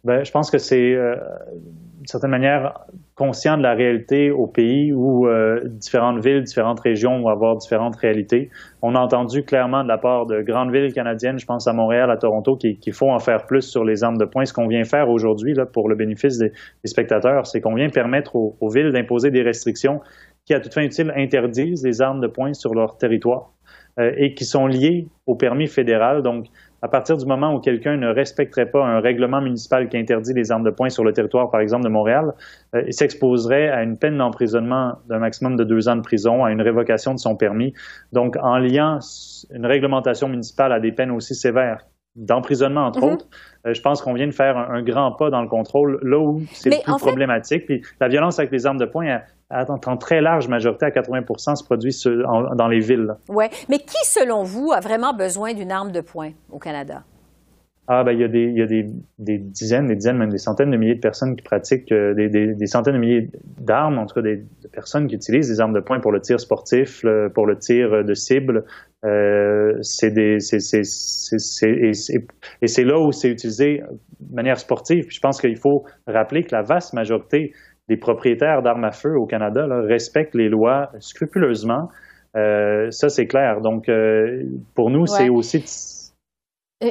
Ben, 0.02 0.24
je 0.24 0.30
pense 0.30 0.50
que 0.50 0.58
c'est 0.58 0.94
d'une 0.94 2.06
certaine 2.06 2.30
manière, 2.30 2.86
conscient 3.16 3.56
de 3.56 3.62
la 3.62 3.74
réalité 3.74 4.30
au 4.30 4.46
pays 4.46 4.92
où 4.92 5.28
euh, 5.28 5.60
différentes 5.64 6.24
villes, 6.24 6.42
différentes 6.42 6.80
régions 6.80 7.20
vont 7.20 7.28
avoir 7.28 7.56
différentes 7.56 7.94
réalités. 7.96 8.50
On 8.82 8.96
a 8.96 8.98
entendu 8.98 9.44
clairement 9.44 9.84
de 9.84 9.88
la 9.88 9.98
part 9.98 10.26
de 10.26 10.42
grandes 10.42 10.72
villes 10.72 10.92
canadiennes, 10.92 11.38
je 11.38 11.46
pense 11.46 11.68
à 11.68 11.72
Montréal, 11.72 12.10
à 12.10 12.16
Toronto, 12.16 12.56
qu'il 12.56 12.92
faut 12.92 13.10
en 13.10 13.20
faire 13.20 13.46
plus 13.46 13.62
sur 13.62 13.84
les 13.84 14.02
armes 14.02 14.18
de 14.18 14.24
poing. 14.24 14.44
Ce 14.44 14.52
qu'on 14.52 14.66
vient 14.66 14.84
faire 14.84 15.08
aujourd'hui, 15.10 15.54
pour 15.72 15.88
le 15.88 15.94
bénéfice 15.94 16.38
des, 16.38 16.52
spectateurs, 16.84 17.46
c'est 17.46 17.60
qu'on 17.60 17.74
vient 17.74 17.88
permettre 17.88 18.34
aux, 18.34 18.68
villes 18.68 18.90
d'imposer 18.90 19.30
des 19.30 19.42
restrictions 19.42 20.00
qui, 20.44 20.52
à 20.52 20.60
toute 20.60 20.74
fin 20.74 20.82
utile, 20.82 21.12
interdisent 21.16 21.84
les 21.84 22.02
armes 22.02 22.20
de 22.20 22.26
poing 22.26 22.52
sur 22.52 22.74
leur 22.74 22.98
territoire 22.98 23.52
euh, 24.00 24.12
et 24.16 24.34
qui 24.34 24.44
sont 24.44 24.66
liées 24.66 25.06
au 25.26 25.36
permis 25.36 25.68
fédéral. 25.68 26.22
Donc, 26.22 26.46
à 26.84 26.88
partir 26.88 27.16
du 27.16 27.24
moment 27.24 27.54
où 27.54 27.60
quelqu'un 27.60 27.96
ne 27.96 28.08
respecterait 28.08 28.70
pas 28.70 28.84
un 28.84 29.00
règlement 29.00 29.40
municipal 29.40 29.88
qui 29.88 29.96
interdit 29.96 30.34
les 30.34 30.52
armes 30.52 30.64
de 30.64 30.70
poing 30.70 30.90
sur 30.90 31.02
le 31.02 31.14
territoire, 31.14 31.50
par 31.50 31.62
exemple, 31.62 31.82
de 31.82 31.88
Montréal, 31.88 32.34
euh, 32.74 32.82
il 32.86 32.92
s'exposerait 32.92 33.70
à 33.70 33.82
une 33.82 33.96
peine 33.96 34.18
d'emprisonnement 34.18 34.98
d'un 35.08 35.18
maximum 35.18 35.56
de 35.56 35.64
deux 35.64 35.88
ans 35.88 35.96
de 35.96 36.02
prison, 36.02 36.44
à 36.44 36.52
une 36.52 36.60
révocation 36.60 37.14
de 37.14 37.18
son 37.18 37.36
permis. 37.36 37.72
Donc, 38.12 38.36
en 38.36 38.58
liant 38.58 38.98
une 39.50 39.64
réglementation 39.64 40.28
municipale 40.28 40.74
à 40.74 40.80
des 40.80 40.92
peines 40.92 41.10
aussi 41.10 41.34
sévères 41.34 41.86
d'emprisonnement, 42.16 42.86
entre 42.86 43.00
mm-hmm. 43.00 43.12
autres. 43.12 43.26
je 43.64 43.80
pense 43.80 44.00
qu'on 44.02 44.14
vient 44.14 44.26
de 44.26 44.32
faire 44.32 44.56
un, 44.56 44.82
grand 44.82 45.12
pas 45.12 45.30
dans 45.30 45.42
le 45.42 45.48
contrôle, 45.48 45.98
là 46.02 46.18
où 46.18 46.42
c'est 46.52 46.70
le 46.70 46.82
plus 46.82 46.96
problématique. 46.96 47.66
Puis 47.66 47.82
la 48.00 48.08
violence 48.08 48.38
avec 48.38 48.52
les 48.52 48.66
armes 48.66 48.78
de 48.78 48.86
poing, 48.86 49.20
en 49.50 49.96
très 49.96 50.20
large 50.20 50.48
majorité, 50.48 50.86
à 50.86 50.90
80 50.90 51.54
se 51.56 51.64
produit 51.64 51.94
dans 52.56 52.68
les 52.68 52.80
villes. 52.80 53.14
Oui, 53.28 53.46
mais 53.68 53.78
qui, 53.78 54.04
selon 54.04 54.42
vous, 54.42 54.72
a 54.72 54.80
vraiment 54.80 55.12
besoin 55.12 55.54
d'une 55.54 55.72
arme 55.72 55.92
de 55.92 56.00
poing 56.00 56.30
au 56.50 56.58
Canada? 56.58 57.02
Ah, 57.86 58.02
ben, 58.02 58.12
il 58.12 58.20
y 58.20 58.24
a, 58.24 58.28
des, 58.28 58.44
il 58.44 58.58
y 58.58 58.62
a 58.62 58.66
des, 58.66 58.86
des, 59.18 59.36
dizaines, 59.36 59.88
des 59.88 59.94
dizaines, 59.94 60.16
même 60.16 60.30
des 60.30 60.38
centaines 60.38 60.70
de 60.70 60.76
milliers 60.78 60.94
de 60.94 61.00
personnes 61.00 61.36
qui 61.36 61.42
pratiquent, 61.42 61.92
euh, 61.92 62.14
des, 62.14 62.28
des, 62.28 62.66
centaines 62.66 62.94
de 62.94 62.98
milliers 62.98 63.28
d'armes, 63.60 63.98
en 63.98 64.06
tout 64.06 64.14
cas 64.14 64.22
des 64.22 64.42
personnes 64.72 65.06
qui 65.06 65.16
utilisent 65.16 65.48
des 65.48 65.60
armes 65.60 65.74
de 65.74 65.80
poing 65.80 66.00
pour 66.00 66.10
le 66.10 66.20
tir 66.20 66.40
sportif, 66.40 67.04
pour 67.34 67.46
le 67.46 67.58
tir 67.58 68.02
de 68.02 68.14
cible. 68.14 68.64
Euh, 69.04 69.74
c'est 69.82 70.12
des, 70.12 70.40
c'est, 70.40 70.60
c'est, 70.60 71.70
et, 71.70 71.90
et 72.62 72.66
c'est 72.66 72.84
là 72.84 72.98
où 72.98 73.12
c'est 73.12 73.28
utilisé 73.28 73.82
de 74.20 74.34
manière 74.34 74.58
sportive. 74.58 75.04
Puis 75.06 75.16
je 75.16 75.20
pense 75.20 75.38
qu'il 75.38 75.58
faut 75.58 75.84
rappeler 76.06 76.42
que 76.42 76.54
la 76.54 76.62
vaste 76.62 76.94
majorité 76.94 77.52
des 77.88 77.98
propriétaires 77.98 78.62
d'armes 78.62 78.84
à 78.84 78.92
feu 78.92 79.14
au 79.18 79.26
Canada 79.26 79.66
là, 79.66 79.82
respectent 79.82 80.34
les 80.34 80.48
lois 80.48 80.90
scrupuleusement. 81.00 81.88
Euh, 82.36 82.90
ça, 82.90 83.08
c'est 83.08 83.26
clair. 83.26 83.60
Donc, 83.60 83.88
euh, 83.88 84.42
pour 84.74 84.90
nous, 84.90 85.06
c'est 85.06 85.28
aussi 85.28 85.58
euh, 85.58 85.60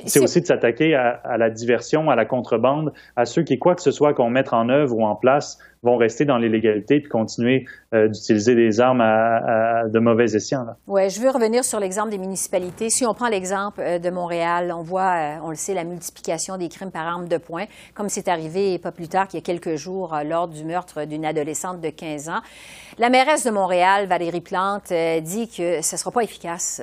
c'est 0.06 0.20
aussi 0.20 0.42
de 0.42 0.46
s'attaquer 0.46 0.96
à, 0.96 1.38
la 1.38 1.50
diversion, 1.50 2.10
à 2.10 2.16
la 2.16 2.26
contrebande, 2.26 2.94
à 3.16 3.26
ceux 3.26 3.44
qui, 3.44 3.60
quoi 3.60 3.76
que 3.76 3.82
ce 3.82 3.92
soit 3.92 4.14
qu'on 4.14 4.30
mette 4.30 4.54
en 4.54 4.70
œuvre 4.70 4.96
ou 4.98 5.06
en 5.06 5.16
place, 5.16 5.60
vont 5.84 5.98
rester 5.98 6.26
dans 6.26 6.38
l'illégalité 6.38 7.00
puis 7.00 7.10
continuer 7.10 7.66
euh, 7.94 8.08
d'utiliser 8.08 8.56
des 8.56 8.80
armes 8.80 9.02
à, 9.02 9.84
de 9.88 10.00
mauvais 10.00 10.26
escient. 10.26 10.66
Oui, 10.88 11.10
je 11.10 11.22
veux 11.22 11.30
revenir 11.30 11.64
sur 11.64 11.80
l'exemple 11.80 12.10
des 12.10 12.18
municipalités. 12.18 12.90
Si 12.90 13.06
on 13.06 13.14
prend 13.14 13.28
l'exemple 13.28 13.82
euh, 13.82 14.00
de 14.00 14.10
Montréal, 14.10 14.74
on 14.76 14.82
voit, 14.82 15.16
on 15.44 15.50
le 15.50 15.56
sait, 15.56 15.74
la 15.74 15.84
multiplication 15.84 16.58
des 16.58 16.70
crimes 16.70 16.92
par 16.92 17.06
arme 17.06 17.28
de 17.28 17.38
poing, 17.38 17.66
comme 17.94 18.10
c'est 18.10 18.28
arrivé 18.28 18.80
pas 18.80 18.92
plus 18.92 19.08
tard 19.08 19.28
qu'il 19.28 19.40
y 19.40 19.44
a 19.44 19.46
quelques 19.46 19.76
jours 19.76 20.16
lors 20.26 20.48
du 20.48 20.64
meurtre 20.64 21.06
d'une 21.06 21.26
adolescente 21.26 21.82
de 21.82 21.90
15 21.90 22.30
ans. 22.30 22.42
La 22.98 23.10
mairesse 23.10 23.44
de 23.46 23.52
Montréal, 23.52 24.08
Valérie 24.08 24.42
Plante, 24.42 24.94
dit 25.22 25.48
que 25.48 25.82
ce 25.82 25.96
ne 25.96 26.00
sera 26.00 26.12
pas 26.12 26.22
efficace, 26.22 26.82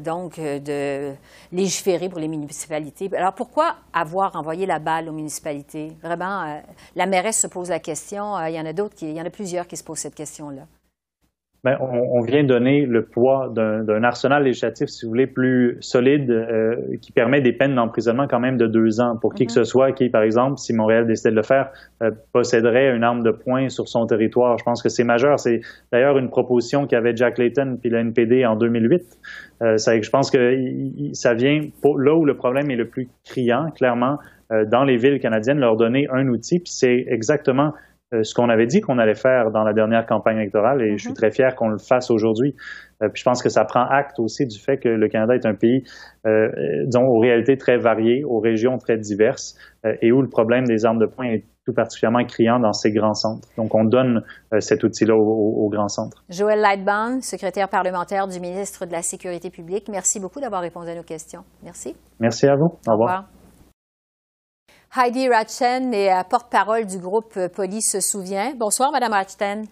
donc, 0.00 0.38
de 0.38 1.12
légiférer 1.52 2.08
pour 2.08 2.18
les 2.18 2.28
municipalités. 2.28 3.10
Alors 3.16 3.32
pourquoi 3.32 3.76
avoir 3.92 4.36
envoyé 4.36 4.66
la 4.66 4.78
balle 4.78 5.08
aux 5.08 5.12
municipalités? 5.12 5.96
Vraiment, 6.02 6.42
euh, 6.42 6.60
la 6.96 7.06
mairesse 7.06 7.40
se 7.40 7.46
pose 7.46 7.70
la 7.70 7.80
question. 7.80 8.27
Euh, 8.36 8.48
il 8.48 8.54
y 8.54 8.60
en 8.60 8.66
a 8.66 8.72
d'autres, 8.72 8.96
il 9.02 9.12
y 9.12 9.20
en 9.20 9.24
a 9.24 9.30
plusieurs 9.30 9.66
qui 9.66 9.76
se 9.76 9.84
posent 9.84 9.98
cette 9.98 10.14
question-là. 10.14 10.62
Ben, 11.64 11.76
on, 11.80 12.20
vient 12.20 12.44
donner 12.44 12.86
le 12.86 13.04
poids 13.04 13.52
d'un 13.52 14.04
arsenal 14.04 14.44
législatif, 14.44 14.88
si 14.88 15.04
vous 15.04 15.10
voulez, 15.10 15.26
plus 15.26 15.76
solide, 15.80 16.30
euh, 16.30 16.76
qui 17.02 17.10
permet 17.10 17.40
des 17.40 17.52
peines 17.52 17.74
d'emprisonnement 17.74 18.28
quand 18.28 18.38
même 18.38 18.56
de 18.56 18.68
deux 18.68 19.00
ans 19.00 19.16
pour 19.20 19.34
qui 19.34 19.44
que 19.46 19.52
ce 19.52 19.60
mhm. 19.60 19.64
soit 19.64 19.92
qui, 19.92 20.08
par 20.08 20.22
exemple, 20.22 20.58
si 20.58 20.72
Montréal 20.72 21.08
décidait 21.08 21.32
de 21.32 21.36
le 21.36 21.42
faire, 21.42 21.72
posséderait 22.32 22.94
une 22.94 23.02
arme 23.02 23.24
de 23.24 23.32
poing 23.32 23.70
sur 23.70 23.88
son 23.88 24.06
territoire. 24.06 24.56
Je 24.56 24.62
pense 24.62 24.80
que 24.84 24.88
c'est 24.88 25.02
majeur. 25.02 25.40
C'est 25.40 25.60
d'ailleurs 25.90 26.16
une 26.16 26.30
proposition 26.30 26.86
qu'avait 26.86 27.16
Jack 27.16 27.38
Layton 27.38 27.76
puis 27.80 27.90
le 27.90 27.98
NPD 27.98 28.46
en 28.46 28.54
2008. 28.54 29.02
Euh, 29.62 29.76
je 29.76 30.10
pense 30.10 30.30
que 30.30 30.56
ça 31.12 31.34
vient 31.34 31.68
là 31.82 32.14
où 32.14 32.24
le 32.24 32.36
problème 32.36 32.70
est 32.70 32.76
le 32.76 32.86
plus 32.86 33.08
criant, 33.24 33.70
clairement, 33.72 34.18
euh, 34.52 34.64
dans 34.64 34.84
les 34.84 34.96
villes 34.96 35.20
canadiennes, 35.20 35.58
leur 35.58 35.76
donner 35.76 36.06
un 36.10 36.28
outil, 36.28 36.60
puis 36.60 36.72
c'est 36.72 37.04
exactement 37.08 37.68
euh, 37.68 37.70
ce 38.10 38.34
qu'on 38.34 38.48
avait 38.48 38.66
dit 38.66 38.80
qu'on 38.80 38.98
allait 38.98 39.14
faire 39.14 39.50
dans 39.50 39.64
la 39.64 39.72
dernière 39.72 40.06
campagne 40.06 40.38
électorale, 40.38 40.82
et 40.82 40.96
je 40.96 41.02
suis 41.02 41.10
mm-hmm. 41.10 41.16
très 41.16 41.30
fier 41.30 41.54
qu'on 41.54 41.68
le 41.68 41.78
fasse 41.78 42.10
aujourd'hui. 42.10 42.54
puis 43.00 43.10
je 43.14 43.22
pense 43.22 43.42
que 43.42 43.48
ça 43.48 43.64
prend 43.64 43.84
acte 43.84 44.18
aussi 44.18 44.46
du 44.46 44.58
fait 44.58 44.78
que 44.78 44.88
le 44.88 45.08
Canada 45.08 45.34
est 45.34 45.46
un 45.46 45.54
pays, 45.54 45.82
disons, 46.86 47.04
aux 47.06 47.18
réalités 47.20 47.56
très 47.56 47.76
variées, 47.76 48.24
aux 48.24 48.40
régions 48.40 48.78
très 48.78 48.96
diverses, 48.96 49.56
et 50.00 50.10
où 50.10 50.22
le 50.22 50.28
problème 50.28 50.64
des 50.64 50.86
armes 50.86 50.98
de 50.98 51.06
poing 51.06 51.26
est 51.26 51.44
tout 51.68 51.74
particulièrement 51.74 52.24
criant 52.24 52.58
dans 52.58 52.72
ces 52.72 52.90
grands 52.90 53.12
centres. 53.12 53.46
Donc, 53.58 53.74
on 53.74 53.84
donne 53.84 54.22
euh, 54.54 54.60
cet 54.60 54.84
outil-là 54.84 55.14
aux, 55.14 55.68
grands 55.68 55.88
centtres. 55.88 56.24
Joël 56.30 56.60
Lightbound, 56.60 57.22
secrétaire 57.22 57.68
parlementaire 57.68 58.26
du 58.26 58.40
ministre 58.40 58.86
de 58.86 58.92
la 58.92 59.02
Sécurité 59.02 59.50
publique, 59.50 59.88
merci 59.90 60.18
beaucoup 60.18 60.40
d'avoir 60.40 60.62
répondu 60.62 60.88
à 60.88 60.94
nos 60.94 61.02
questions. 61.02 61.42
Merci. 61.62 61.94
Merci 62.20 62.46
à 62.46 62.56
vous. 62.56 62.78
Au, 62.88 62.92
revoir. 62.92 63.28
Heidi 64.96 65.28
Ratchen 65.28 65.92
est 65.92 66.10
porte-parole 66.30 66.86
du 66.86 66.98
groupe 66.98 67.36
euh, 67.36 67.48
Police 67.48 67.92
se 67.92 68.00
souvient. 68.00 68.54
Bonsoir, 68.54 68.90
Madame 68.90 69.12
Ratchen. 69.12 69.66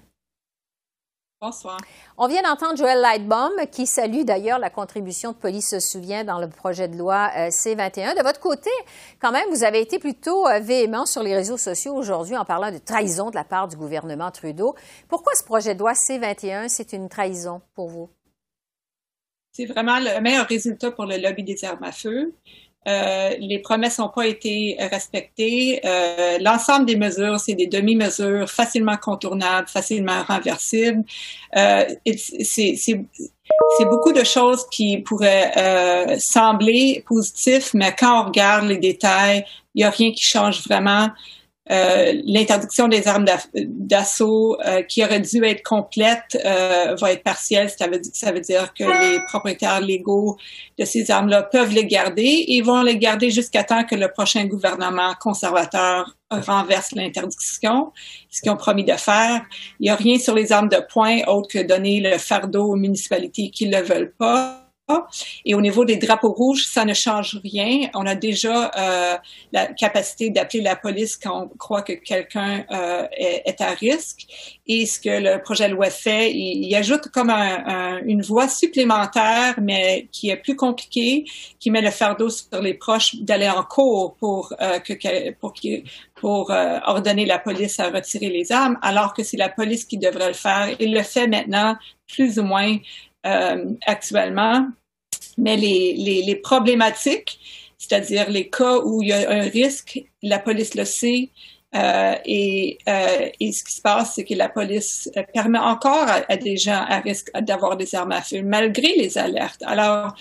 Bonsoir. 1.41 1.79
On 2.19 2.29
vient 2.29 2.43
d'entendre 2.43 2.77
Joël 2.77 3.01
Lightbaum 3.01 3.53
qui 3.73 3.87
salue 3.87 4.25
d'ailleurs 4.25 4.59
la 4.59 4.69
contribution 4.69 5.33
de 5.33 5.37
Police 5.37 5.71
se 5.71 5.81
souvient 5.81 6.25
dans 6.25 6.39
le 6.39 6.49
projet 6.49 6.89
de 6.89 6.99
loi 6.99 7.31
euh, 7.37 7.51
C-21. 7.51 8.17
De 8.17 8.23
votre 8.23 8.41
côté, 8.41 8.71
quand 9.19 9.33
même, 9.33 9.49
vous 9.51 9.65
avez 9.65 9.81
été 9.81 9.99
plutôt 9.99 10.47
euh, 10.47 10.61
véhément 10.61 11.07
sur 11.07 11.23
les 11.23 11.35
réseaux 11.35 11.59
sociaux 11.59 11.95
aujourd'hui 11.95 12.37
en 12.37 12.45
parlant 12.45 12.71
de 12.71 12.79
trahison 12.79 13.31
de 13.31 13.37
la 13.37 13.45
part 13.45 13.69
du 13.69 13.77
gouvernement 13.77 14.31
Trudeau. 14.31 14.75
Pourquoi 15.09 15.35
ce 15.35 15.45
projet 15.45 15.75
de 15.75 15.81
loi 15.81 15.95
C-21, 15.95 16.69
c'est 16.69 16.93
une 16.93 17.09
trahison 17.09 17.63
pour 17.75 17.89
vous? 17.89 18.11
C'est 19.53 19.65
vraiment 19.65 19.99
le 19.99 20.21
meilleur 20.21 20.47
résultat 20.47 20.91
pour 20.91 21.07
le 21.07 21.17
lobby 21.17 21.43
des 21.43 21.65
armes 21.65 21.85
à 21.85 21.93
feu. 21.93 22.35
Euh, 22.87 23.31
les 23.41 23.59
promesses 23.59 23.99
n'ont 23.99 24.09
pas 24.09 24.27
été 24.27 24.77
respectées. 24.79 25.81
Euh, 25.85 26.39
L'ensemble 26.41 26.87
des 26.87 26.97
mesures, 26.97 27.41
c'est 27.41 27.55
des 27.55 27.67
demi-mesures 27.67 28.49
facilement 28.49 28.97
contournables, 28.97 29.69
facilement 29.69 30.23
renversibles. 30.23 31.05
Euh, 31.57 31.85
c'est 32.05 33.85
beaucoup 33.85 34.13
de 34.13 34.25
choses 34.25 34.67
qui 34.71 34.99
pourraient 34.99 35.53
euh, 35.57 36.17
sembler 36.19 37.05
positifs, 37.07 37.75
mais 37.75 37.95
quand 37.99 38.23
on 38.23 38.27
regarde 38.27 38.69
les 38.69 38.79
détails, 38.79 39.45
il 39.75 39.81
n'y 39.81 39.85
a 39.85 39.91
rien 39.91 40.13
qui 40.13 40.23
change 40.23 40.63
vraiment. 40.67 41.09
Euh, 41.69 42.13
l'interdiction 42.25 42.87
des 42.87 43.09
armes 43.09 43.25
d'assaut 43.55 44.57
euh, 44.65 44.83
qui 44.83 45.03
aurait 45.05 45.21
dû 45.21 45.45
être 45.45 45.65
complète 45.65 46.39
euh, 46.45 46.95
va 46.95 47.13
être 47.13 47.25
partielle. 47.25 47.69
Ça 47.77 47.89
veut, 47.89 48.01
ça 48.13 48.31
veut 48.31 48.41
dire 48.41 48.73
que 48.73 48.85
les 48.85 49.19
propriétaires 49.27 49.81
légaux 49.81 50.37
de 50.79 50.85
ces 50.85 51.11
armes-là 51.11 51.43
peuvent 51.43 51.73
les 51.73 51.87
garder 51.87 52.45
et 52.47 52.63
vont 52.63 52.83
les 52.83 52.99
garder 52.99 53.31
jusqu'à 53.31 53.65
temps 53.65 53.83
que 53.83 53.97
le 53.97 54.09
prochain 54.09 54.45
gouvernement 54.45 55.15
conservateur 55.21 56.17
renverse 56.31 56.93
l'interdiction, 56.93 57.93
ce 58.31 58.43
qu'ils 58.43 58.53
ont 58.53 58.57
promis 58.57 58.85
de 58.85 58.93
faire. 58.93 59.43
Il 59.81 59.85
n'y 59.85 59.91
a 59.91 59.97
rien 59.97 60.19
sur 60.19 60.35
les 60.35 60.53
armes 60.53 60.69
de 60.69 60.81
poing 60.93 61.23
autre 61.27 61.49
que 61.49 61.67
donner 61.67 62.01
le 62.01 62.19
fardeau 62.19 62.73
aux 62.73 62.77
municipalités 62.77 63.51
qui 63.51 63.69
ne 63.69 63.77
le 63.77 63.83
veulent 63.83 64.15
pas 64.17 64.66
et 65.45 65.55
au 65.55 65.61
niveau 65.61 65.85
des 65.85 65.97
drapeaux 65.97 66.33
rouges, 66.33 66.67
ça 66.67 66.85
ne 66.85 66.95
change 66.95 67.41
rien. 67.43 67.89
On 67.95 68.07
a 68.07 68.15
déjà 68.15 68.71
euh, 68.77 69.17
la 69.53 69.67
capacité 69.67 70.31
d'appeler 70.31 70.63
la 70.63 70.77
police 70.77 71.17
quand 71.17 71.43
on 71.45 71.49
croit 71.57 71.83
que 71.83 71.93
quelqu'un 71.93 72.65
euh, 72.71 73.07
est, 73.17 73.61
à 73.61 73.71
risque. 73.71 74.27
Et 74.69 74.87
ce 74.87 75.01
que 75.01 75.09
le 75.09 75.43
projet 75.43 75.69
de 75.69 75.75
loi 75.75 75.91
fait, 75.91 76.33
il, 76.33 76.75
ajoute 76.77 77.09
comme 77.09 77.31
un, 77.31 78.01
une 78.05 78.23
voie 78.23 78.49
supplémentaire, 78.49 79.55
mais 79.61 80.09
qui 80.13 80.31
est 80.31 80.37
plus 80.37 80.57
compliquée, 80.57 81.25
qui 81.59 81.71
met 81.71 81.81
le 81.81 81.91
fardeau 81.91 82.29
sur 82.29 82.61
les 82.61 82.75
proches 82.75 83.17
d'aller 83.17 83.49
en 83.49 83.65
cours 83.65 84.15
pour 84.17 84.53
euh, 84.61 84.79
que 84.79 85.33
pour 85.33 85.55
pour 86.15 86.51
euh, 86.51 86.79
ordonner 86.87 87.27
la 87.27 87.39
police 87.39 87.79
à 87.79 87.91
retirer 87.91 88.31
les 88.31 88.51
armes, 88.53 88.79
alors 88.83 89.15
que 89.15 89.23
c'est 89.23 89.37
la 89.37 89.49
police 89.49 89.85
qui 89.85 89.99
devrait 89.99 90.29
le 90.29 90.35
faire. 90.35 90.75
Il 90.81 90.95
le 90.95 91.03
fait 91.03 91.27
maintenant 91.27 91.77
plus 92.09 92.39
ou 92.39 92.43
moins 92.43 92.77
actuellement, 93.87 94.69
mais 95.39 95.57
les, 95.57 96.37
problématiques, 96.43 97.39
c'est-à-dire 97.79 98.31
les 98.31 98.49
cas 98.49 98.79
où 98.85 99.03
il 99.03 99.09
y 99.09 99.13
a 99.13 99.31
un 99.31 99.43
risque, 99.43 100.01
la 100.23 100.39
police 100.39 100.75
le 100.75 100.85
sait, 100.85 101.31
euh, 101.75 102.15
et, 102.25 102.79
euh, 102.89 103.29
et, 103.39 103.53
ce 103.53 103.65
qui 103.65 103.73
se 103.73 103.83
passe, 103.83 104.15
c'est 104.15 104.25
que 104.25 104.35
la 104.35 104.49
police 104.49 105.11
permet 105.35 105.59
encore 105.59 106.07
à, 106.29 106.37
des 106.37 106.57
gens 106.57 106.85
à 106.89 107.01
risque 107.01 107.31
d'avoir 107.41 107.77
des 107.77 107.95
armes 107.95 108.13
à 108.13 108.23
feu, 108.23 108.41
malgré 108.43 108.95
les 108.97 109.19
alertes. 109.19 109.63
Alors, 109.67 110.15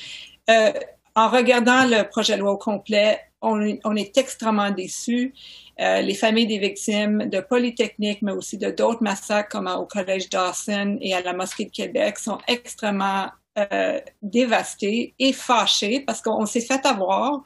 euh, 0.49 0.73
en 1.15 1.29
regardant 1.29 1.85
le 1.85 2.03
projet 2.03 2.35
de 2.35 2.41
loi 2.41 2.51
au 2.53 2.57
complet, 2.57 3.19
on, 3.45 3.95
est 3.95 4.17
extrêmement 4.17 4.71
déçus. 4.71 5.33
Euh, 5.79 6.01
les 6.01 6.13
familles 6.13 6.47
des 6.47 6.59
victimes 6.59 7.29
de 7.29 7.39
Polytechnique, 7.41 8.21
mais 8.21 8.31
aussi 8.31 8.57
de 8.57 8.71
d'autres 8.71 9.03
massacres 9.03 9.49
comme 9.49 9.67
au 9.67 9.85
Collège 9.85 10.29
Dawson 10.29 10.97
et 11.01 11.13
à 11.13 11.21
la 11.21 11.33
Mosquée 11.33 11.65
de 11.65 11.71
Québec 11.71 12.17
sont 12.17 12.37
extrêmement 12.47 13.29
euh, 13.57 13.99
dévastées 14.21 15.13
et 15.19 15.33
fâchées 15.33 16.01
parce 16.01 16.21
qu'on 16.21 16.45
s'est 16.45 16.61
fait 16.61 16.85
avoir, 16.85 17.41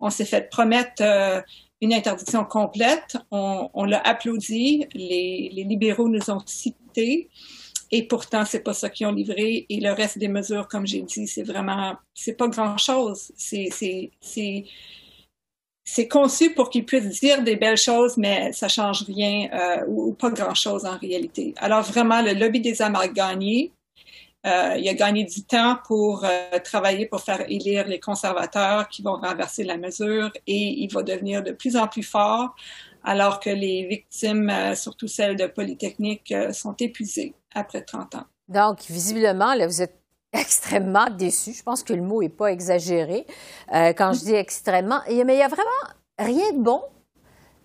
on 0.00 0.10
s'est 0.10 0.24
fait 0.24 0.50
promettre 0.50 1.02
euh, 1.02 1.40
une 1.80 1.92
interdiction 1.92 2.44
complète, 2.44 3.16
on, 3.30 3.84
l'a 3.84 4.00
applaudi, 4.00 4.86
les, 4.94 5.50
libéraux 5.50 6.08
nous 6.08 6.30
ont 6.30 6.40
cités. 6.46 7.28
Et 7.90 8.02
pourtant, 8.08 8.44
c'est 8.44 8.60
pas 8.60 8.72
ça 8.72 8.88
qu'ils 8.88 9.06
ont 9.06 9.12
livré. 9.12 9.66
Et 9.68 9.80
le 9.80 9.92
reste 9.92 10.18
des 10.18 10.28
mesures, 10.28 10.66
comme 10.66 10.86
j'ai 10.86 11.02
dit, 11.02 11.26
c'est 11.26 11.42
vraiment, 11.42 11.94
c'est 12.14 12.32
pas 12.34 12.48
grand 12.48 12.78
chose. 12.78 13.32
C'est, 13.36 14.10
c'est 15.84 16.08
conçu 16.08 16.54
pour 16.54 16.70
qu'ils 16.70 16.86
puissent 16.86 17.20
dire 17.20 17.42
des 17.42 17.56
belles 17.56 17.76
choses, 17.76 18.16
mais 18.16 18.52
ça 18.52 18.68
change 18.68 19.02
rien 19.04 19.48
euh, 19.52 19.84
ou, 19.86 20.12
pas 20.14 20.30
grand-chose 20.30 20.86
en 20.86 20.96
réalité. 20.96 21.54
Alors 21.58 21.82
vraiment, 21.82 22.22
le 22.22 22.32
lobby 22.32 22.60
des 22.60 22.80
âmes 22.80 22.96
a 22.96 23.06
gagné. 23.06 23.70
Euh, 24.46 24.76
il 24.76 24.86
a 24.88 24.94
gagné 24.94 25.24
du 25.24 25.42
temps 25.44 25.78
pour 25.86 26.24
euh, 26.24 26.58
travailler 26.62 27.06
pour 27.06 27.20
faire 27.22 27.44
élire 27.48 27.86
les 27.86 27.98
conservateurs 27.98 28.88
qui 28.88 29.02
vont 29.02 29.16
renverser 29.16 29.64
la 29.64 29.78
mesure 29.78 30.30
et 30.46 30.82
il 30.82 30.92
va 30.92 31.02
devenir 31.02 31.42
de 31.42 31.52
plus 31.52 31.76
en 31.76 31.88
plus 31.88 32.02
fort 32.02 32.54
alors 33.04 33.38
que 33.38 33.50
les 33.50 33.86
victimes, 33.86 34.50
euh, 34.50 34.74
surtout 34.74 35.08
celles 35.08 35.36
de 35.36 35.46
Polytechnique, 35.46 36.34
sont 36.52 36.74
épuisées 36.78 37.34
après 37.54 37.82
30 37.82 38.14
ans. 38.16 38.24
Donc, 38.48 38.80
visiblement, 38.88 39.54
là, 39.54 39.66
vous 39.66 39.82
êtes 39.82 40.03
extrêmement 40.34 41.06
déçu. 41.10 41.52
Je 41.52 41.62
pense 41.62 41.82
que 41.82 41.92
le 41.92 42.02
mot 42.02 42.22
n'est 42.22 42.28
pas 42.28 42.52
exagéré 42.52 43.26
quand 43.70 44.12
je 44.12 44.20
dis 44.20 44.34
extrêmement. 44.34 45.00
Mais 45.08 45.34
il 45.34 45.38
y 45.38 45.42
a 45.42 45.48
vraiment 45.48 45.70
rien 46.18 46.52
de 46.52 46.58
bon 46.58 46.82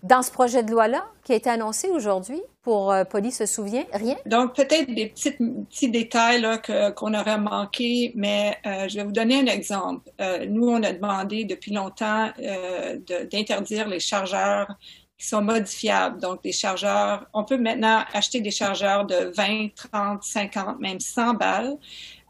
dans 0.02 0.22
ce 0.22 0.30
projet 0.30 0.62
de 0.62 0.70
loi-là 0.70 1.04
qui 1.24 1.32
a 1.32 1.36
été 1.36 1.50
annoncé 1.50 1.88
aujourd'hui 1.88 2.40
pour 2.62 2.92
euh, 2.92 3.04
Polly 3.04 3.32
se 3.32 3.46
souvient? 3.46 3.84
Rien? 3.92 4.16
Donc, 4.26 4.54
peut-être 4.54 4.92
des 4.92 5.06
petits, 5.06 5.88
détails 5.90 6.44
qu'on 6.96 7.14
aurait 7.14 7.38
manqué, 7.38 8.12
mais 8.14 8.56
euh, 8.66 8.88
je 8.88 8.96
vais 8.96 9.04
vous 9.04 9.12
donner 9.12 9.40
un 9.40 9.46
exemple. 9.46 10.10
Euh, 10.20 10.46
nous, 10.46 10.68
on 10.68 10.82
a 10.82 10.92
demandé 10.92 11.44
depuis 11.44 11.72
longtemps 11.72 12.30
d'interdire 13.30 13.88
les 13.88 14.00
chargeurs 14.00 14.74
qui 15.18 15.26
sont 15.26 15.42
modifiables. 15.42 16.20
Donc, 16.20 16.42
des 16.42 16.52
chargeurs, 16.52 17.26
on 17.34 17.44
peut 17.44 17.58
maintenant 17.58 18.02
acheter 18.12 18.40
des 18.40 18.50
chargeurs 18.50 19.04
de 19.04 19.32
20, 19.36 19.68
30, 19.74 20.22
50, 20.22 20.80
même 20.80 20.98
100 20.98 21.34
balles, 21.34 21.76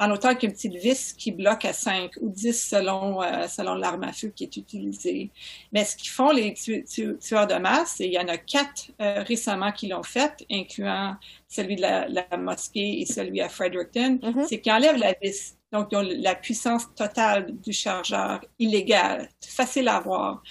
en 0.00 0.11
autant 0.11 0.35
qu'une 0.35 0.50
petite 0.50 0.75
vis 0.76 1.12
qui 1.12 1.30
bloque 1.30 1.64
à 1.66 1.73
5 1.73 2.12
ou 2.23 2.30
10 2.30 2.69
selon, 2.71 3.23
euh, 3.23 3.47
selon 3.47 3.75
l'arme 3.75 4.02
à 4.04 4.12
feu 4.12 4.33
qui 4.35 4.45
est 4.45 4.57
utilisée. 4.57 5.30
Mais 5.73 5.85
ce 5.85 5.95
qu'ils 5.95 6.11
font 6.11 6.30
les 6.30 6.54
tueurs 6.54 7.47
de 7.47 7.54
masse, 7.57 8.00
et 8.00 8.07
il 8.07 8.12
y 8.12 8.19
en 8.19 8.28
a 8.28 8.38
quatre 8.38 8.90
euh, 9.00 9.23
récemment 9.23 9.73
qui 9.73 9.88
l'ont 9.88 10.02
fait, 10.02 10.45
incluant 10.50 11.16
celui 11.49 11.76
de 11.76 11.83
la, 11.83 12.09
la, 12.09 12.37
mosquée 12.38 13.02
et 13.02 13.07
celui 13.07 13.42
à 13.42 13.50
Fredericton, 13.50 14.19
mm-hmm. 14.23 14.47
c'est 14.49 14.61
qu'ils 14.61 14.73
enlèvent 14.73 14.97
la 14.97 15.14
vis. 15.23 15.57
Donc, 15.71 15.88
ils 15.92 15.99
ont 15.99 16.09
la 16.19 16.35
puissance 16.35 16.87
totale 16.97 17.52
du 17.61 17.73
chargeur 17.73 18.40
illégal, 18.59 19.28
facile 19.47 19.88
à 19.88 20.00
voir 20.00 20.42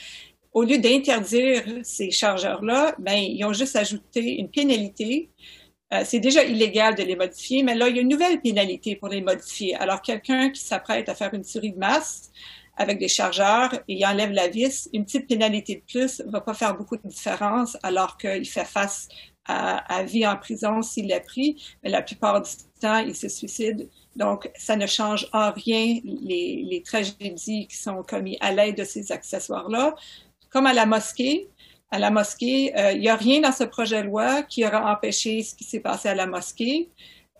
au 0.53 0.63
lieu 0.63 0.77
d'interdire 0.77 1.63
ces 1.83 2.11
chargeurs-là, 2.11 2.95
ben, 2.99 3.17
ils 3.17 3.43
ont 3.45 3.53
juste 3.53 3.75
ajouté 3.75 4.39
une 4.39 4.49
pénalité. 4.49 5.29
Euh, 5.93 6.03
c'est 6.05 6.19
déjà 6.19 6.43
illégal 6.43 6.95
de 6.95 7.03
les 7.03 7.15
modifier, 7.15 7.63
mais 7.63 7.73
là, 7.73 7.87
il 7.89 7.95
y 7.95 7.99
a 7.99 8.01
une 8.01 8.09
nouvelle 8.09 8.39
pénalité 8.41 8.95
pour 8.95 9.09
les 9.09 9.21
modifier. 9.21 9.75
Alors, 9.75 10.01
quelqu'un 10.01 10.51
qui 10.51 10.61
s'apprête 10.61 11.09
à 11.09 11.15
faire 11.15 11.33
une 11.33 11.41
tuerie 11.41 11.71
de 11.71 11.79
masse 11.79 12.31
avec 12.77 12.99
des 12.99 13.07
chargeurs 13.07 13.73
et 13.73 13.95
il 13.95 14.05
enlève 14.05 14.31
la 14.31 14.47
vis, 14.47 14.87
une 14.93 15.03
petite 15.03 15.27
pénalité 15.27 15.75
de 15.75 15.81
plus 15.91 16.21
va 16.27 16.41
pas 16.41 16.53
faire 16.53 16.77
beaucoup 16.77 16.95
de 16.95 17.07
différence 17.07 17.75
alors 17.83 18.17
qu'il 18.17 18.47
fait 18.47 18.65
face 18.65 19.07
à, 19.45 20.03
vie 20.03 20.27
en 20.27 20.37
prison 20.37 20.83
s'il 20.83 21.07
l'a 21.07 21.19
pris, 21.19 21.59
mais 21.83 21.89
la 21.89 22.03
plupart 22.03 22.39
du 22.39 22.51
temps, 22.79 22.99
il 22.99 23.15
se 23.15 23.27
suicide. 23.27 23.89
Donc, 24.15 24.47
ça 24.55 24.75
ne 24.75 24.85
change 24.85 25.27
en 25.33 25.51
rien 25.51 25.99
les, 26.03 26.63
les 26.69 26.83
tragédies 26.83 27.65
qui 27.67 27.75
sont 27.75 28.03
commises 28.03 28.37
à 28.41 28.53
l'aide 28.53 28.77
de 28.77 28.83
ces 28.83 29.11
accessoires-là 29.11 29.95
comme 30.49 30.65
à 30.65 30.73
la 30.73 30.85
mosquée. 30.85 31.49
À 31.91 31.99
la 31.99 32.11
mosquée, 32.11 32.71
euh, 32.77 32.91
il 32.91 32.99
n'y 32.99 33.09
a 33.09 33.15
rien 33.15 33.41
dans 33.41 33.51
ce 33.51 33.63
projet 33.63 34.01
de 34.01 34.07
loi 34.07 34.43
qui 34.43 34.65
aura 34.65 34.91
empêché 34.91 35.41
ce 35.41 35.55
qui 35.55 35.63
s'est 35.63 35.79
passé 35.79 36.09
à 36.09 36.15
la 36.15 36.27
mosquée. 36.27 36.89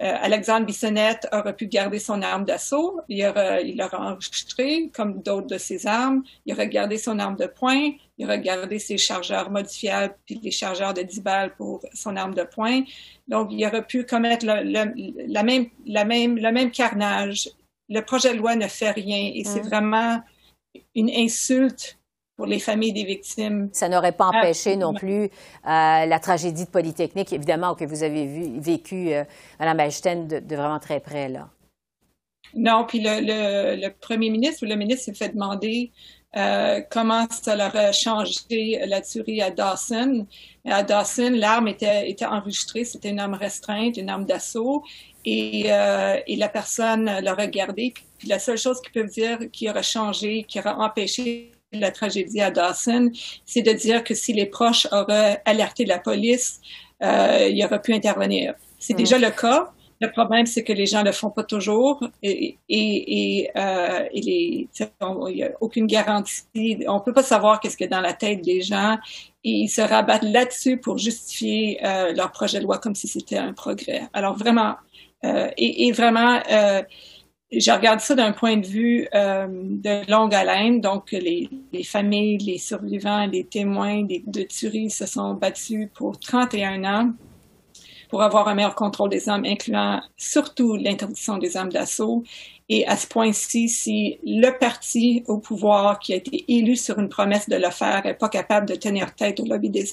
Euh, 0.02 0.16
Alexandre 0.22 0.66
Bissonnette 0.66 1.28
aurait 1.34 1.56
pu 1.56 1.68
garder 1.68 2.00
son 2.00 2.22
arme 2.22 2.46
d'assaut. 2.46 3.02
Il 3.10 3.26
aurait, 3.26 3.68
il 3.68 3.78
l'aurait 3.78 3.98
enregistré 3.98 4.90
comme 4.94 5.22
d'autres 5.22 5.48
de 5.48 5.58
ses 5.58 5.86
armes. 5.86 6.24
Il 6.46 6.54
aurait 6.54 6.70
gardé 6.70 6.98
son 6.98 7.20
arme 7.20 7.36
de 7.36 7.48
poing. 7.48 7.92
Il 8.18 8.26
aurait 8.26 8.40
gardé 8.40 8.80
ses 8.80 8.98
chargeurs 8.98 9.52
modifiables 9.52 10.16
puis 10.26 10.40
les 10.42 10.52
chargeurs 10.52 10.94
de 10.94 11.02
10 11.02 11.22
balles 11.22 11.56
pour 11.58 11.82
son 11.94 12.16
arme 12.16 12.34
de 12.34 12.44
poing. 12.44 12.84
Donc, 13.28 13.50
il 13.52 13.66
aurait 13.68 13.86
pu 13.86 14.06
commettre 14.06 14.46
le, 14.46 14.94
la 15.28 15.44
même, 15.44 15.68
la 15.86 16.06
même, 16.06 16.38
le 16.38 16.52
même 16.52 16.72
carnage. 16.72 17.50
Le 17.90 18.00
projet 18.00 18.34
de 18.34 18.40
loi 18.40 18.56
ne 18.56 18.68
fait 18.68 18.92
rien 18.92 19.32
et 19.36 19.44
c'est 19.44 19.64
mmh. 19.64 19.68
vraiment 19.68 20.22
une 20.96 21.10
insulte 21.10 21.99
pour 22.40 22.46
les 22.46 22.60
familles 22.60 22.94
des 22.94 23.04
victimes. 23.04 23.68
Ça 23.74 23.90
n'aurait 23.90 24.14
pas 24.14 24.28
empêché 24.28 24.78
non 24.78 24.94
plus 24.94 25.24
euh, 25.24 25.30
la 25.66 26.20
tragédie 26.20 26.64
de 26.64 26.70
Polytechnique, 26.70 27.34
évidemment, 27.34 27.76
que 27.76 27.84
vous 27.84 28.02
avez 28.02 28.26
vu, 28.26 28.62
vécu, 28.62 29.12
euh, 29.12 29.26
Mme 29.60 29.82
Einstein, 29.82 30.26
de, 30.26 30.56
vraiment 30.56 30.80
très 30.80 31.02
près, 31.02 31.28
là. 31.28 31.50
Non, 32.56 32.86
puis 32.88 33.02
le, 33.04 33.90
premier 34.00 34.30
ministre 34.30 34.66
ou 34.66 34.70
le 34.70 34.78
ministre 34.78 35.04
s'est 35.04 35.14
fait 35.14 35.34
demander 35.34 35.92
euh, 36.38 36.80
comment 36.90 37.28
ça 37.30 37.58
leur 37.58 37.76
a 37.76 37.92
changé 37.92 38.80
la 38.88 39.02
tuerie 39.02 39.42
à 39.42 39.52
Dawson. 39.52 40.26
À 40.64 40.82
Dawson, 40.84 41.34
l'arme 41.36 41.68
était, 41.68 42.10
était 42.10 42.26
enregistrée, 42.26 42.86
c'était 42.86 43.10
une 43.10 43.20
arme 43.20 43.34
restreinte, 43.34 43.98
une 43.98 44.10
arme 44.10 44.24
d'assaut, 44.24 44.86
et, 45.26 45.66
et 45.66 46.36
la 46.38 46.50
personne 46.50 47.04
l'a 47.04 47.34
regardée. 47.34 47.94
Puis 48.18 48.30
la 48.30 48.40
seule 48.40 48.58
chose 48.58 48.80
qu'ils 48.80 48.94
peuvent 48.94 49.12
dire 49.12 49.40
qui 49.52 49.70
aurait 49.70 49.84
changé, 49.84 50.46
qui 50.48 50.58
aurait 50.58 50.70
empêché 50.70 51.52
la 51.72 51.92
tragédie 51.92 52.42
à 52.42 52.52
Dawson, 52.52 53.12
c'est 53.46 53.62
de 53.62 53.72
dire 53.72 54.04
que 54.04 54.16
si 54.16 54.34
les 54.34 54.46
proches 54.46 54.88
auraient 54.92 55.42
alerté 55.46 55.86
la 55.86 56.00
police, 56.00 56.60
euh, 57.04 57.48
il 57.52 57.64
aurait 57.64 57.82
pu 57.82 57.94
intervenir. 57.94 58.56
C'est 58.80 58.94
déjà 58.94 59.18
le 59.18 59.30
cas. 59.30 59.72
Le 60.02 60.10
problème, 60.10 60.46
c'est 60.46 60.64
que 60.64 60.72
les 60.72 60.86
gens 60.86 61.02
ne 61.02 61.08
le 61.08 61.12
font 61.12 61.30
pas 61.30 61.44
toujours 61.44 62.02
et, 62.24 62.58
et, 62.70 63.40
et, 63.40 63.52
euh, 63.58 64.08
il 64.14 64.68
n'y 65.36 65.44
a 65.44 65.52
aucune 65.60 65.88
garantie. 65.88 66.82
On 66.88 67.02
peut 67.02 67.12
pas 67.12 67.24
savoir 67.24 67.60
qu'est-ce 67.60 67.76
qu'il 67.76 67.84
y 67.90 67.94
a 67.94 67.98
dans 67.98 68.02
la 68.02 68.14
tête 68.14 68.42
des 68.42 68.62
gens 68.62 68.98
et 69.44 69.52
ils 69.52 69.68
se 69.68 69.82
rabattent 69.82 70.24
là-dessus 70.24 70.78
pour 70.78 70.98
justifier 70.98 71.86
euh, 71.86 72.14
leur 72.14 72.32
projet 72.32 72.60
de 72.60 72.64
loi 72.64 72.78
comme 72.78 72.96
si 72.96 73.10
c'était 73.10 73.38
un 73.38 73.52
progrès. 73.52 74.04
Alors 74.14 74.38
vraiment, 74.38 74.76
euh, 75.26 75.50
et, 75.58 75.88
et, 75.88 75.92
vraiment, 75.92 76.40
euh, 76.50 76.82
je 77.52 77.72
regarde 77.72 78.00
ça 78.00 78.14
d'un 78.16 78.32
point 78.32 78.58
de 78.58 78.66
vue 78.66 79.08
euh, 79.14 79.48
de 79.50 80.10
longue 80.12 80.36
haleine. 80.36 80.82
Donc, 80.82 81.12
les, 81.12 81.50
les, 81.74 81.84
familles, 81.84 82.38
les 82.38 82.58
survivants, 82.58 83.26
les 83.26 83.44
témoins 83.44 84.04
des, 84.04 84.24
de 84.28 84.44
tueries 84.44 84.92
se 84.92 85.06
sont 85.06 85.34
battus 85.34 85.90
pour 85.94 86.20
31 86.20 86.84
ans 86.84 87.12
pour 88.10 88.24
avoir 88.24 88.48
un 88.48 88.56
meilleur 88.56 88.76
contrôle 88.76 89.10
des 89.10 89.30
armes, 89.30 89.46
incluant 89.46 90.02
surtout 90.18 90.76
l'interdiction 90.76 91.38
des 91.38 91.56
armes 91.56 91.72
d'assaut. 91.72 92.24
Et 92.68 92.86
à 92.88 92.98
ce 92.98 93.08
point-ci, 93.08 93.70
si 93.70 94.20
le 94.24 94.52
parti 94.58 95.24
au 95.28 95.38
pouvoir 95.38 96.00
qui 96.00 96.14
a 96.14 96.18
été 96.18 96.44
élu 96.48 96.76
sur 96.76 97.00
une 97.00 97.10
promesse 97.10 97.48
de 97.48 97.56
le 97.56 97.70
faire 97.70 98.04
n'est 98.04 98.16
pas 98.16 98.30
capable 98.30 98.68
de 98.68 98.76
tenir 98.76 99.14
tête 99.16 99.40
au 99.40 99.46
lobby 99.46 99.70
des 99.70 99.86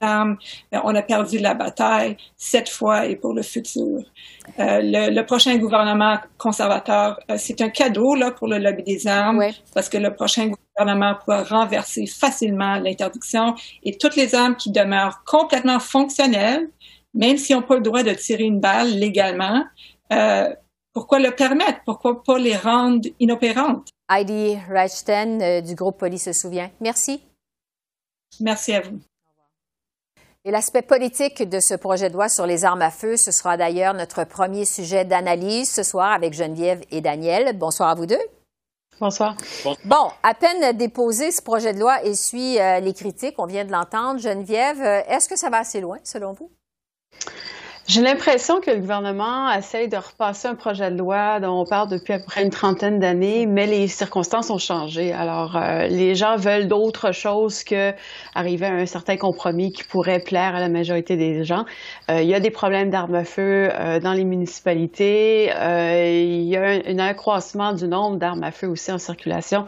armes, 0.00 0.36
ben, 0.70 0.80
on 0.84 0.94
a 0.94 1.02
perdu 1.02 1.38
la 1.38 1.54
bataille 1.54 2.16
cette 2.36 2.68
fois 2.68 3.06
et 3.06 3.16
pour 3.16 3.32
le 3.32 3.42
futur. 3.42 4.00
Euh, 4.58 4.80
le, 4.82 5.22
prochain 5.22 5.56
gouvernement 5.58 6.18
conservateur, 6.38 7.18
euh, 7.30 7.36
c'est 7.38 7.60
un 7.60 7.68
cadeau 7.68 8.14
là 8.14 8.30
pour 8.30 8.48
le 8.48 8.58
lobby 8.58 8.82
des 8.82 9.06
armes 9.06 9.42
parce 9.74 9.88
que 9.88 9.98
le 9.98 10.14
prochain 10.14 10.50
gouvernement 10.76 11.14
pourra 11.24 11.42
renverser 11.44 12.06
facilement 12.06 12.76
l'interdiction 12.76 13.54
et 13.82 13.96
toutes 13.96 14.16
les 14.16 14.34
armes 14.34 14.56
qui 14.56 14.70
demeurent 14.70 15.22
complètement 15.24 15.80
fonctionnelles, 15.80 16.68
même 17.14 17.36
s'ils 17.36 17.56
n'ont 17.56 17.62
pas 17.62 17.76
le 17.76 17.82
droit 17.82 18.02
de 18.02 18.12
tirer 18.12 18.44
une 18.44 18.60
balle 18.60 18.90
légalement. 18.90 19.64
Euh, 20.12 20.52
pourquoi 20.92 21.18
le 21.18 21.32
permettre? 21.32 21.80
Pourquoi 21.84 22.22
pas 22.22 22.38
les 22.38 22.56
rendre 22.56 23.08
inopérantes? 23.18 23.88
Heidi 24.08 24.56
Reichten 24.68 25.62
du 25.62 25.74
groupe 25.74 25.98
Police 25.98 26.24
se 26.24 26.32
souvient. 26.32 26.70
Merci. 26.80 27.20
Merci 28.40 28.74
à 28.74 28.80
vous. 28.82 29.00
Et 30.46 30.50
l'aspect 30.50 30.82
politique 30.82 31.48
de 31.48 31.58
ce 31.58 31.72
projet 31.72 32.10
de 32.10 32.14
loi 32.14 32.28
sur 32.28 32.44
les 32.44 32.66
armes 32.66 32.82
à 32.82 32.90
feu, 32.90 33.16
ce 33.16 33.32
sera 33.32 33.56
d'ailleurs 33.56 33.94
notre 33.94 34.24
premier 34.24 34.66
sujet 34.66 35.06
d'analyse 35.06 35.72
ce 35.72 35.82
soir 35.82 36.12
avec 36.12 36.34
Geneviève 36.34 36.82
et 36.90 37.00
Daniel. 37.00 37.56
Bonsoir 37.56 37.88
à 37.88 37.94
vous 37.94 38.04
deux. 38.04 38.20
Bonsoir. 39.00 39.36
Bon, 39.86 40.10
à 40.22 40.34
peine 40.34 40.76
déposé, 40.76 41.30
ce 41.32 41.40
projet 41.40 41.72
de 41.72 41.80
loi 41.80 42.04
essuie 42.04 42.60
euh, 42.60 42.78
les 42.80 42.92
critiques. 42.92 43.36
On 43.38 43.46
vient 43.46 43.64
de 43.64 43.72
l'entendre. 43.72 44.20
Geneviève, 44.20 44.82
euh, 44.82 45.00
est-ce 45.08 45.30
que 45.30 45.36
ça 45.36 45.48
va 45.48 45.60
assez 45.60 45.80
loin, 45.80 45.96
selon 46.04 46.34
vous? 46.34 46.50
J'ai 47.86 48.00
l'impression 48.00 48.62
que 48.62 48.70
le 48.70 48.78
gouvernement 48.78 49.52
essaye 49.52 49.88
de 49.88 49.98
repasser 49.98 50.48
un 50.48 50.54
projet 50.54 50.90
de 50.90 50.96
loi 50.96 51.38
dont 51.38 51.60
on 51.60 51.66
parle 51.66 51.90
depuis 51.90 52.14
à 52.14 52.18
peu 52.18 52.24
près 52.24 52.42
une 52.42 52.48
trentaine 52.48 52.98
d'années, 52.98 53.44
mais 53.44 53.66
les 53.66 53.88
circonstances 53.88 54.48
ont 54.48 54.56
changé. 54.56 55.12
Alors, 55.12 55.54
euh, 55.54 55.86
les 55.88 56.14
gens 56.14 56.36
veulent 56.36 56.66
d'autres 56.66 57.12
choses 57.12 57.62
que 57.62 57.92
arriver 58.34 58.64
à 58.64 58.72
un 58.72 58.86
certain 58.86 59.18
compromis 59.18 59.70
qui 59.70 59.84
pourrait 59.84 60.20
plaire 60.20 60.54
à 60.54 60.60
la 60.60 60.70
majorité 60.70 61.18
des 61.18 61.44
gens. 61.44 61.66
Euh, 62.10 62.22
il 62.22 62.28
y 62.28 62.34
a 62.34 62.40
des 62.40 62.50
problèmes 62.50 62.88
d'armes 62.88 63.16
à 63.16 63.24
feu 63.24 63.68
euh, 63.70 64.00
dans 64.00 64.14
les 64.14 64.24
municipalités. 64.24 65.50
il 65.50 66.44
y 66.44 66.56
a 66.56 66.62
un, 66.62 66.80
un 66.86 66.98
accroissement 67.00 67.74
du 67.74 67.86
nombre 67.86 68.16
d'armes 68.16 68.44
à 68.44 68.50
feu 68.50 68.66
aussi 68.66 68.92
en 68.92 68.98
circulation 68.98 69.66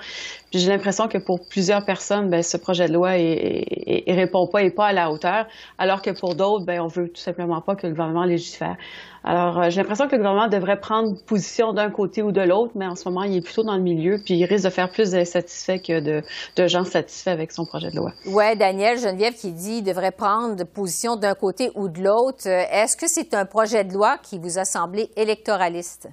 j'ai 0.58 0.70
l'impression 0.70 1.08
que 1.08 1.18
pour 1.18 1.40
plusieurs 1.46 1.84
personnes, 1.84 2.28
ben, 2.30 2.42
ce 2.42 2.56
projet 2.56 2.88
de 2.88 2.92
loi 2.92 3.12
ne 3.12 4.14
répond 4.14 4.46
pas 4.46 4.62
et 4.62 4.70
pas 4.70 4.86
à 4.86 4.92
la 4.92 5.10
hauteur, 5.10 5.46
alors 5.78 6.02
que 6.02 6.10
pour 6.10 6.34
d'autres, 6.34 6.64
ben, 6.64 6.80
on 6.80 6.88
veut 6.88 7.08
tout 7.08 7.20
simplement 7.20 7.60
pas 7.60 7.76
que 7.76 7.86
le 7.86 7.92
gouvernement 7.92 8.24
légifère. 8.24 8.76
Alors, 9.24 9.60
euh, 9.60 9.70
j'ai 9.70 9.80
l'impression 9.80 10.06
que 10.06 10.12
le 10.12 10.18
gouvernement 10.18 10.46
devrait 10.46 10.78
prendre 10.78 11.20
position 11.24 11.72
d'un 11.72 11.90
côté 11.90 12.22
ou 12.22 12.30
de 12.30 12.40
l'autre, 12.40 12.72
mais 12.76 12.86
en 12.86 12.94
ce 12.94 13.08
moment, 13.08 13.24
il 13.24 13.36
est 13.36 13.40
plutôt 13.40 13.64
dans 13.64 13.74
le 13.74 13.82
milieu, 13.82 14.20
puis 14.24 14.34
il 14.34 14.44
risque 14.44 14.64
de 14.64 14.70
faire 14.70 14.88
plus 14.88 15.10
d'insatisfaits 15.10 15.80
que 15.80 16.00
de, 16.00 16.22
de, 16.56 16.66
gens 16.68 16.84
satisfaits 16.84 17.30
avec 17.30 17.50
son 17.50 17.64
projet 17.64 17.90
de 17.90 17.96
loi. 17.96 18.12
Oui, 18.26 18.56
Daniel 18.56 18.98
Geneviève 18.98 19.34
qui 19.34 19.50
dit 19.50 19.82
devrait 19.82 20.12
prendre 20.12 20.62
position 20.64 21.16
d'un 21.16 21.34
côté 21.34 21.70
ou 21.74 21.88
de 21.88 22.02
l'autre. 22.02 22.46
Est-ce 22.46 22.96
que 22.96 23.08
c'est 23.08 23.34
un 23.34 23.46
projet 23.46 23.82
de 23.82 23.92
loi 23.92 24.16
qui 24.18 24.38
vous 24.38 24.58
a 24.58 24.64
semblé 24.64 25.10
électoraliste? 25.16 26.08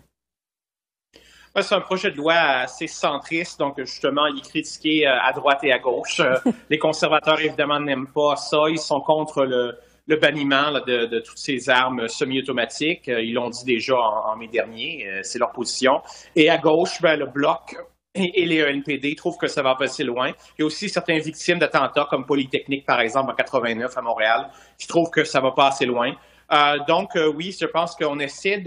C'est 1.61 1.75
un 1.75 1.81
projet 1.81 2.11
de 2.11 2.17
loi 2.17 2.33
assez 2.33 2.87
centriste, 2.87 3.59
donc 3.59 3.75
justement, 3.77 4.25
il 4.27 4.39
est 4.39 4.49
critiqué 4.49 5.05
à 5.05 5.31
droite 5.33 5.59
et 5.63 5.71
à 5.71 5.79
gauche. 5.79 6.21
Les 6.69 6.77
conservateurs, 6.77 7.39
évidemment, 7.39 7.79
n'aiment 7.79 8.11
pas 8.11 8.35
ça. 8.35 8.57
Ils 8.69 8.79
sont 8.79 9.01
contre 9.01 9.45
le, 9.45 9.77
le 10.07 10.17
banniment 10.17 10.71
de, 10.71 11.19
toutes 11.19 11.37
ces 11.37 11.69
armes 11.69 12.07
semi-automatiques. 12.07 13.07
Euh, 13.09 13.21
ils 13.21 13.33
l'ont 13.33 13.49
dit 13.49 13.65
déjà 13.65 13.95
en, 13.95 14.35
mai 14.35 14.47
dernier, 14.47 15.07
euh, 15.07 15.19
c'est 15.23 15.39
leur 15.39 15.51
position. 15.51 16.01
Et 16.35 16.49
à 16.49 16.57
gauche, 16.57 17.01
ben, 17.01 17.17
le 17.17 17.27
bloc 17.27 17.75
et, 18.15 18.45
les 18.45 18.63
ENPD 18.63 19.15
trouvent 19.15 19.37
que 19.37 19.47
ça 19.47 19.63
va 19.63 19.75
passer 19.75 20.03
loin. 20.03 20.29
Il 20.57 20.61
y 20.61 20.63
a 20.63 20.65
aussi 20.65 20.89
certaines 20.89 21.21
victimes 21.21 21.59
d'attentats, 21.59 22.07
comme 22.09 22.25
Polytechnique, 22.25 22.85
par 22.85 22.99
exemple, 22.99 23.31
en 23.31 23.35
89 23.35 23.97
à 23.97 24.01
Montréal, 24.01 24.49
qui 24.77 24.87
trouvent 24.87 25.09
que 25.09 25.23
ça 25.23 25.39
va 25.39 25.51
pas 25.51 25.67
assez 25.67 25.85
loin. 25.85 26.11
Euh, 26.51 26.77
donc, 26.87 27.09
oui, 27.35 27.55
je 27.59 27.65
pense 27.65 27.95
qu'on 27.95 28.19
essaie 28.19 28.57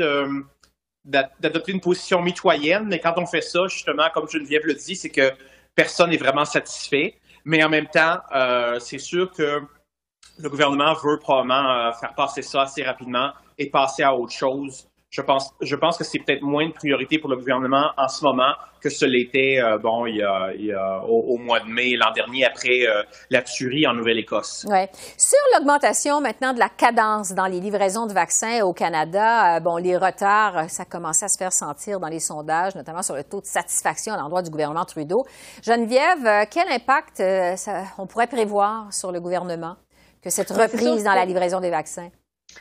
d'adopter 1.07 1.73
une 1.73 1.81
position 1.81 2.21
mitoyenne, 2.21 2.85
mais 2.87 2.99
quand 2.99 3.15
on 3.17 3.27
fait 3.27 3.41
ça, 3.41 3.67
justement, 3.69 4.09
comme 4.13 4.29
Geneviève 4.29 4.63
le 4.65 4.75
dit, 4.75 4.97
c'est 4.97 5.11
que 5.11 5.33
personne 5.75 6.11
n'est 6.11 6.17
vraiment 6.17 6.45
satisfait. 6.45 7.15
Mais 7.45 7.63
en 7.63 7.69
même 7.69 7.87
temps, 7.87 8.19
c'est 8.81 8.99
sûr 8.99 9.31
que 9.31 9.63
le 10.39 10.49
gouvernement 10.49 10.95
veut 10.95 11.19
probablement 11.19 11.71
euh, 11.71 11.93
faire 11.93 12.15
passer 12.15 12.43
ça 12.43 12.63
assez 12.63 12.83
rapidement 12.83 13.31
et 13.59 13.71
passer 13.71 14.03
à 14.03 14.15
autre 14.15 14.33
chose. 14.33 14.89
Je 15.11 15.23
pense, 15.23 15.55
je 15.63 15.77
pense 15.77 15.97
que 15.97 16.05
c'est 16.05 16.19
peut-être 16.19 16.43
moins 16.43 16.67
de 16.67 16.73
priorité 16.73 17.19
pour 17.19 17.31
le 17.31 17.37
gouvernement 17.37 17.91
en 17.97 18.09
ce 18.09 18.25
moment 18.25 18.53
que 18.83 18.91
ce 18.91 19.05
l'était 19.07 19.59
euh, 19.59 19.79
bon, 19.79 20.07
il 20.07 20.17
y 20.17 20.23
a, 20.23 21.03
au, 21.09 21.39
mois 21.39 21.61
de 21.61 21.67
mai 21.67 21.95
l'an 21.97 22.11
dernier 22.13 22.45
après 22.45 22.87
euh, 22.87 23.03
la 23.31 23.43
tuerie 23.43 23.87
en 23.87 23.95
Nouvelle-Écosse. 23.95 24.67
Ouais. 24.69 24.91
Sur 25.17 25.39
l'augmentation 25.55 26.21
maintenant 26.21 26.53
de 26.53 26.59
la 26.59 26.69
cadence 26.69 27.33
dans 27.33 27.47
les 27.47 27.61
livraisons 27.61 28.07
de 28.07 28.13
vaccins 28.13 28.63
au 28.63 28.73
Canada, 28.73 29.61
bon, 29.61 29.77
les 29.77 29.97
retards, 29.97 30.69
ça 30.69 30.85
commençait 30.85 31.27
à 31.27 31.29
se 31.29 31.39
faire 31.39 31.53
sentir 31.53 32.01
dans 32.01 32.09
les 32.09 32.21
sondages, 32.21 32.75
notamment 32.75 33.03
sur 33.03 33.15
le 33.15 33.25
taux 33.25 33.41
de 33.41 33.47
satisfaction 33.47 34.13
à 34.13 34.17
l'endroit 34.17 34.43
du 34.43 34.51
gouvernement 34.51 34.85
Trudeau. 34.85 35.25
Geneviève, 35.63 36.47
quel 36.51 36.69
impact 36.69 37.23
on 37.99 38.07
pourrait 38.07 38.27
prévoir 38.27 38.93
sur 38.93 39.13
le 39.13 39.21
gouvernement? 39.21 39.77
que 40.27 40.31
cette 40.31 40.51
reprise 40.51 41.05
dans 41.05 41.15
la 41.15 41.25
livraison 41.25 41.61
des 41.61 41.71
vaccins? 41.71 42.09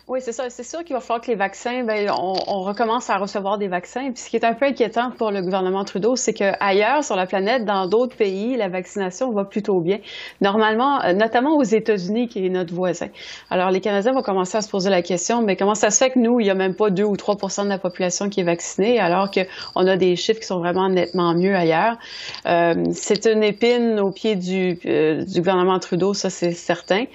Oui, 0.07 0.19
c'est 0.21 0.31
ça. 0.31 0.49
C'est 0.49 0.63
sûr 0.63 0.83
qu'il 0.83 0.95
va 0.95 0.99
falloir 0.99 1.21
que 1.21 1.31
les 1.31 1.35
vaccins, 1.37 1.83
ben, 1.83 2.09
on, 2.11 2.61
recommence 2.61 3.09
à 3.09 3.17
recevoir 3.17 3.57
des 3.57 3.67
vaccins. 3.67 4.11
Puis 4.11 4.23
ce 4.23 4.29
qui 4.29 4.35
est 4.35 4.45
un 4.45 4.53
peu 4.53 4.65
inquiétant 4.65 5.11
pour 5.11 5.31
le 5.31 5.41
gouvernement 5.41 5.83
Trudeau, 5.83 6.15
c'est 6.15 6.33
qu'ailleurs 6.33 7.03
sur 7.03 7.15
la 7.15 7.25
planète, 7.25 7.65
dans 7.65 7.87
d'autres 7.87 8.15
pays, 8.15 8.55
la 8.55 8.69
vaccination 8.69 9.31
va 9.31 9.45
plutôt 9.45 9.79
bien. 9.81 9.99
Normalement, 10.41 11.03
euh, 11.03 11.13
notamment 11.13 11.55
aux 11.57 11.63
États-Unis, 11.63 12.27
qui 12.27 12.45
est 12.45 12.49
notre 12.49 12.73
voisin. 12.73 13.07
Alors 13.49 13.71
les 13.71 13.81
Canadiens 13.81 14.13
vont 14.13 14.21
commencer 14.21 14.57
à 14.57 14.61
se 14.61 14.69
poser 14.69 14.89
la 14.89 15.01
question, 15.01 15.41
mais 15.41 15.55
comment 15.55 15.75
ça 15.75 15.89
se 15.89 16.03
fait 16.03 16.11
que 16.11 16.19
nous, 16.19 16.39
il 16.39 16.43
n'y 16.43 16.49
a 16.49 16.55
même 16.55 16.75
pas 16.75 16.89
2 16.89 17.03
ou 17.03 17.15
3% 17.15 17.63
de 17.63 17.69
la 17.69 17.79
population 17.79 18.29
qui 18.29 18.41
est 18.41 18.45
vaccinée, 18.45 18.99
alors 18.99 19.29
qu'on 19.31 19.87
a 19.87 19.97
des 19.97 20.15
chiffres 20.15 20.39
qui 20.39 20.47
sont 20.47 20.59
vraiment 20.59 20.89
nettement 20.89 21.33
mieux 21.33 21.55
ailleurs? 21.55 21.97
Euh, 22.45 22.73
c'est 22.93 23.25
une 23.25 23.43
épine 23.43 23.99
au 23.99 24.11
pied 24.11 24.35
du, 24.35 24.79
euh, 24.85 25.23
du 25.23 25.39
gouvernement 25.39 25.79
Trudeau, 25.79 26.13
ça 26.13 26.29
c'est 26.29 26.51
certain. 26.51 27.05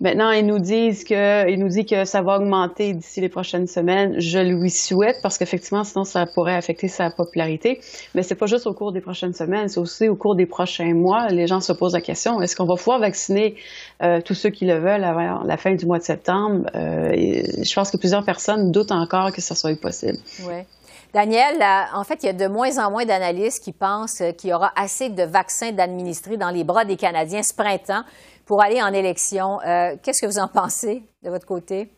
Maintenant, 0.00 0.30
ils 0.30 0.46
nous 0.46 0.60
disent 0.60 1.02
que, 1.02 1.50
ils 1.50 1.58
nous 1.58 1.68
dit 1.68 1.84
que 1.84 2.04
ça 2.04 2.22
va 2.22 2.36
augmenter 2.36 2.92
d'ici 2.94 3.20
les 3.20 3.28
prochaines 3.28 3.66
semaines. 3.66 4.14
Je 4.20 4.38
lui 4.38 4.70
souhaite 4.70 5.16
parce 5.22 5.38
qu'effectivement, 5.38 5.82
sinon, 5.82 6.04
ça 6.04 6.24
pourrait 6.26 6.54
affecter 6.54 6.86
sa 6.86 7.10
popularité. 7.10 7.80
Mais 8.14 8.22
c'est 8.22 8.36
pas 8.36 8.46
juste 8.46 8.66
au 8.68 8.74
cours 8.74 8.92
des 8.92 9.00
prochaines 9.00 9.34
semaines, 9.34 9.68
c'est 9.68 9.80
aussi 9.80 10.08
au 10.08 10.14
cours 10.14 10.36
des 10.36 10.46
prochains 10.46 10.94
mois. 10.94 11.28
Les 11.28 11.48
gens 11.48 11.60
se 11.60 11.72
posent 11.72 11.94
la 11.94 12.00
question 12.00 12.40
est-ce 12.40 12.54
qu'on 12.54 12.66
va 12.66 12.76
pouvoir 12.76 13.00
vacciner 13.00 13.56
euh, 14.02 14.20
tous 14.24 14.34
ceux 14.34 14.50
qui 14.50 14.66
le 14.66 14.78
veulent 14.78 15.04
avant 15.04 15.42
la 15.44 15.56
fin 15.56 15.74
du 15.74 15.86
mois 15.86 15.98
de 15.98 16.04
septembre? 16.04 16.66
Euh, 16.74 17.10
Je 17.12 17.74
pense 17.74 17.90
que 17.90 17.96
plusieurs 17.96 18.24
personnes 18.24 18.70
doutent 18.70 18.92
encore 18.92 19.32
que 19.32 19.40
ça 19.40 19.54
soit 19.54 19.78
possible. 19.80 20.18
Ouais. 20.46 20.64
Daniel, 21.14 21.56
en 21.94 22.04
fait, 22.04 22.22
il 22.22 22.26
y 22.26 22.28
a 22.28 22.34
de 22.34 22.46
moins 22.46 22.76
en 22.76 22.90
moins 22.90 23.06
d'analystes 23.06 23.64
qui 23.64 23.72
pensent 23.72 24.22
qu'il 24.36 24.50
y 24.50 24.52
aura 24.52 24.72
assez 24.76 25.08
de 25.08 25.22
vaccins 25.22 25.72
d'administrer 25.72 26.36
dans 26.36 26.50
les 26.50 26.64
bras 26.64 26.84
des 26.84 26.96
Canadiens 26.96 27.42
ce 27.42 27.54
printemps 27.54 28.02
pour 28.48 28.62
aller 28.62 28.82
en 28.82 28.94
élection. 28.94 29.60
Euh, 29.60 29.94
qu'est-ce 30.02 30.22
que 30.22 30.26
vous 30.26 30.38
en 30.38 30.48
pensez 30.48 31.04
de 31.22 31.28
votre 31.28 31.44
côté? 31.44 31.92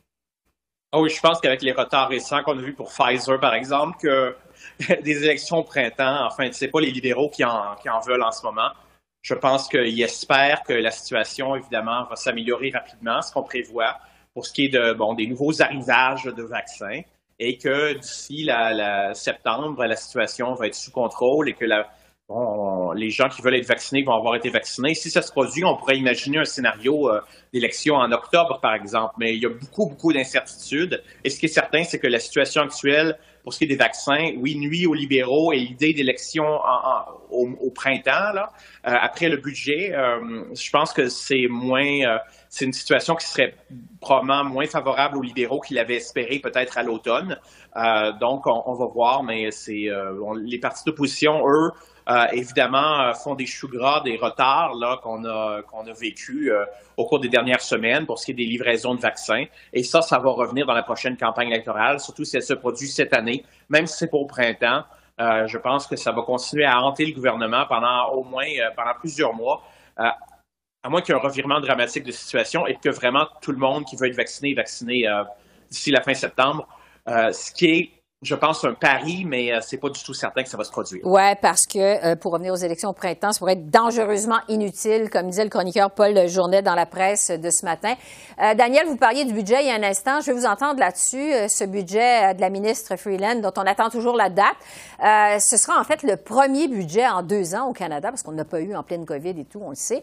Ah 0.93 1.01
oui, 1.01 1.09
je 1.09 1.21
pense 1.21 1.41
qu'avec 1.41 1.63
les 1.63 1.71
retards 1.71 2.09
récents 2.09 2.43
qu'on 2.43 2.59
a 2.59 2.61
vus 2.61 2.75
pour 2.75 2.91
Pfizer, 2.91 3.39
par 3.39 3.55
exemple, 3.55 3.97
que 4.03 4.37
des 5.03 5.25
élections 5.25 5.59
au 5.59 5.63
printemps, 5.63 6.27
enfin, 6.27 6.51
ce 6.51 6.65
n'est 6.65 6.71
pas 6.71 6.81
les 6.81 6.91
libéraux 6.91 7.31
qui 7.31 7.45
en, 7.45 7.77
qui 7.81 7.89
en 7.89 8.01
veulent 8.01 8.25
en 8.25 8.33
ce 8.33 8.43
moment. 8.43 8.71
Je 9.23 9.35
pense 9.35 9.69
qu'ils 9.69 10.03
espèrent 10.03 10.65
que 10.65 10.73
la 10.73 10.91
situation, 10.91 11.55
évidemment, 11.55 12.05
va 12.11 12.17
s'améliorer 12.17 12.71
rapidement, 12.71 13.23
ce 13.23 13.33
qu'on 13.33 13.45
prévoit 13.45 13.99
pour 14.35 14.45
ce 14.45 14.53
qui 14.53 14.65
est 14.65 14.71
de, 14.71 14.93
bon, 14.93 15.15
des 15.15 15.29
nouveaux 15.29 15.63
arrivages 15.63 16.25
de 16.25 16.43
vaccins 16.43 17.03
et 17.39 17.59
que 17.59 17.93
d'ici 17.93 18.43
la, 18.43 19.15
septembre, 19.15 19.85
la 19.85 19.97
situation 19.97 20.55
va 20.55 20.67
être 20.67 20.75
sous 20.75 20.91
contrôle 20.91 21.49
et 21.49 21.55
que 21.55 21.65
la, 21.65 21.89
les 22.95 23.11
gens 23.11 23.29
qui 23.29 23.43
veulent 23.43 23.57
être 23.57 23.67
vaccinés 23.67 24.03
vont 24.03 24.15
avoir 24.15 24.37
été 24.37 24.51
vaccinés. 24.51 24.95
Si 24.95 25.11
ça 25.11 25.23
se 25.23 25.33
produit, 25.33 25.65
on 25.65 25.77
pourrait 25.77 25.99
imaginer 25.99 26.39
un 26.39 26.45
scénario 26.45 27.11
euh, 27.11 27.21
d'élection 27.53 27.97
en 27.97 28.13
octobre, 28.13 28.61
par 28.61 28.75
exemple, 28.75 29.15
mais 29.19 29.35
il 29.35 29.43
y 29.43 29.47
a 29.47 29.49
beaucoup, 29.49 29.87
beaucoup 29.87 30.13
d'incertitudes. 30.13 31.03
Et 31.25 31.31
ce 31.31 31.41
qui 31.41 31.47
est 31.47 31.51
certain, 31.51 31.83
c'est 31.83 31.99
que 31.99 32.07
la 32.07 32.21
situation 32.21 32.63
actuelle, 32.63 33.19
pour 33.43 33.53
ce 33.53 33.59
qui 33.59 33.65
est 33.65 33.69
des 33.69 33.77
vaccins, 33.77 34.33
oui, 34.37 34.57
nuit 34.57 34.87
aux 34.87 34.95
libéraux 34.95 35.53
et 35.53 35.59
l'idée 35.59 35.93
d'élection 35.93 36.45
au, 37.31 37.71
printemps, 37.75 38.33
là, 38.35 38.53
euh, 38.87 38.95
après 39.01 39.29
le 39.29 39.39
budget, 39.39 39.93
euh, 39.95 40.45
je 40.55 40.71
pense 40.71 40.93
que 40.93 41.09
c'est 41.09 41.47
moins, 41.49 42.19
c'est 42.49 42.67
une 42.67 42.73
situation 42.73 43.17
qui 43.17 43.27
serait 43.27 43.55
probablement 44.01 44.45
moins 44.45 44.67
favorable 44.67 45.17
aux 45.17 45.23
libéraux 45.23 45.61
qu'ils 45.61 45.77
l'avaient 45.77 45.97
espéré 45.97 46.39
peut-être 46.39 46.77
à 46.77 46.83
l'automne. 46.83 47.39
donc, 48.21 48.47
on, 48.47 48.75
va 48.75 48.87
voir, 48.87 49.23
mais 49.23 49.51
c'est 49.51 49.89
les 50.45 50.59
partis 50.59 50.85
d'opposition, 50.85 51.49
eux, 51.49 51.71
euh, 52.09 52.27
évidemment, 52.33 53.01
euh, 53.01 53.13
font 53.13 53.35
des 53.35 53.47
choux 53.47 53.69
gras, 53.69 54.01
des 54.01 54.17
retards 54.17 54.75
là 54.75 54.99
qu'on 55.03 55.25
a 55.25 55.63
qu'on 55.63 55.87
a 55.87 55.93
vécu 55.93 56.51
euh, 56.51 56.65
au 56.97 57.07
cours 57.07 57.21
des 57.21 57.29
dernières 57.29 57.61
semaines 57.61 58.07
pour 58.07 58.19
ce 58.19 58.27
qui 58.27 58.31
est 58.33 58.35
des 58.35 58.47
livraisons 58.47 58.95
de 58.95 59.01
vaccins. 59.01 59.45
Et 59.73 59.83
ça, 59.83 60.03
ça 60.03 60.19
va 60.19 60.31
revenir 60.31 60.67
dans 60.67 60.75
la 60.75 60.83
prochaine 60.83 61.17
campagne 61.17 61.49
électorale, 61.49 62.01
surtout 62.01 62.25
si 62.25 62.37
elle 62.37 62.43
se 62.43 62.55
produit 62.55 62.89
cette 62.89 63.13
année, 63.13 63.45
même 63.69 63.87
si 63.87 63.99
c'est 63.99 64.09
pour 64.09 64.23
au 64.23 64.27
printemps. 64.27 64.85
je 65.19 65.59
pense 65.59 65.87
que 65.87 65.97
ça 65.97 66.13
va 66.13 66.23
continuer 66.23 66.65
à 66.65 66.81
hanter 66.81 67.05
le 67.07 67.13
gouvernement 67.13 67.67
pendant 67.69 68.09
au 68.13 68.25
moins 68.25 68.47
pendant 68.77 68.95
plusieurs 68.99 69.35
mois. 69.35 69.63
à 69.97 70.89
moins 70.89 71.03
qu'il 71.03 71.15
y 71.15 71.19
ait 71.19 71.21
un 71.21 71.23
revirement 71.23 71.61
dramatique 71.61 72.05
de 72.05 72.13
situation 72.13 72.67
et 72.67 72.77
que 72.77 72.89
vraiment 72.89 73.27
tout 73.43 73.53
le 73.53 73.59
monde 73.59 73.85
qui 73.85 73.97
veut 73.97 74.09
être 74.09 74.17
vacciné 74.17 74.53
est 74.53 74.55
vacciné 74.55 75.05
d'ici 75.71 75.91
la 75.91 76.01
fin 76.01 76.15
septembre. 76.15 76.67
ce 77.07 77.53
qui 77.53 77.67
est 77.67 78.00
je 78.23 78.35
pense, 78.35 78.63
un 78.65 78.75
pari, 78.75 79.25
mais 79.25 79.51
euh, 79.51 79.61
c'est 79.63 79.79
pas 79.79 79.89
du 79.89 80.05
tout 80.05 80.13
certain 80.13 80.43
que 80.43 80.51
ça 80.51 80.59
va 80.59 80.65
se 80.65 80.71
produire. 80.71 81.01
Oui, 81.05 81.35
parce 81.41 81.67
que 81.67 81.79
euh, 81.79 82.17
pour 82.17 82.33
revenir 82.33 82.53
aux 82.53 82.57
élections 82.57 82.91
au 82.91 82.93
printemps, 82.93 83.33
ça 83.33 83.39
pourrait 83.39 83.55
être 83.55 83.71
dangereusement 83.71 84.41
inutile, 84.49 85.09
comme 85.09 85.29
disait 85.31 85.45
le 85.45 85.49
chroniqueur 85.49 85.91
Paul 85.91 86.29
Journet 86.29 86.61
dans 86.61 86.75
la 86.75 86.85
presse 86.85 87.31
de 87.31 87.49
ce 87.49 87.65
matin. 87.65 87.95
Euh, 88.39 88.53
Daniel, 88.55 88.87
vous 88.87 88.99
parliez 88.99 89.25
du 89.25 89.33
budget 89.33 89.63
il 89.63 89.69
y 89.69 89.71
a 89.71 89.75
un 89.75 89.83
instant. 89.83 90.21
Je 90.21 90.27
vais 90.27 90.39
vous 90.39 90.45
entendre 90.45 90.81
là-dessus. 90.81 91.33
ce 91.49 91.65
budget 91.65 92.35
de 92.35 92.43
la 92.43 92.51
ministre 92.51 92.97
Freeland, 92.97 93.37
dont 93.37 93.55
on 93.57 93.63
attend 93.63 93.89
toujours 93.89 94.17
la 94.17 94.29
date, 94.29 95.41
ce 95.41 95.57
sera 95.57 95.81
en 95.81 95.85
fait 95.85 96.03
le 96.03 96.17
premier 96.17 96.69
budget 96.69 97.07
en 97.09 97.23
deux 97.23 97.55
ans 97.55 97.69
au 97.69 97.73
Canada, 97.73 98.11
parce 98.11 98.23
qu'on 98.23 98.33
n'a 98.33 98.45
pas 98.45 98.61
eu 98.61 98.75
en 98.75 98.83
pleine 98.83 99.07
COVID 99.07 99.31
et 99.31 99.47
tout, 99.47 99.61
on 99.65 99.71
le 99.71 99.77
sait. 99.77 100.03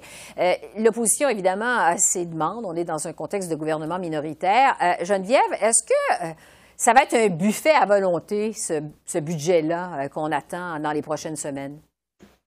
L'opposition, 0.77 1.29
évidemment, 1.29 1.77
a 1.77 1.97
ses 1.97 2.25
demandes. 2.25 2.65
On 2.65 2.75
est 2.75 2.83
dans 2.83 3.07
un 3.07 3.13
contexte 3.13 3.49
de 3.49 3.55
gouvernement 3.55 3.99
minoritaire. 3.99 4.75
Geneviève, 5.01 5.41
est-ce 5.61 5.83
que 5.83 6.33
ça 6.77 6.93
va 6.93 7.01
être 7.03 7.15
un 7.15 7.29
buffet 7.29 7.71
à 7.71 7.85
volonté, 7.85 8.53
ce, 8.53 9.19
budget-là 9.19 9.99
euh, 9.99 10.07
qu'on 10.09 10.31
attend 10.31 10.79
dans 10.79 10.91
les 10.91 11.01
prochaines 11.01 11.35
semaines. 11.35 11.79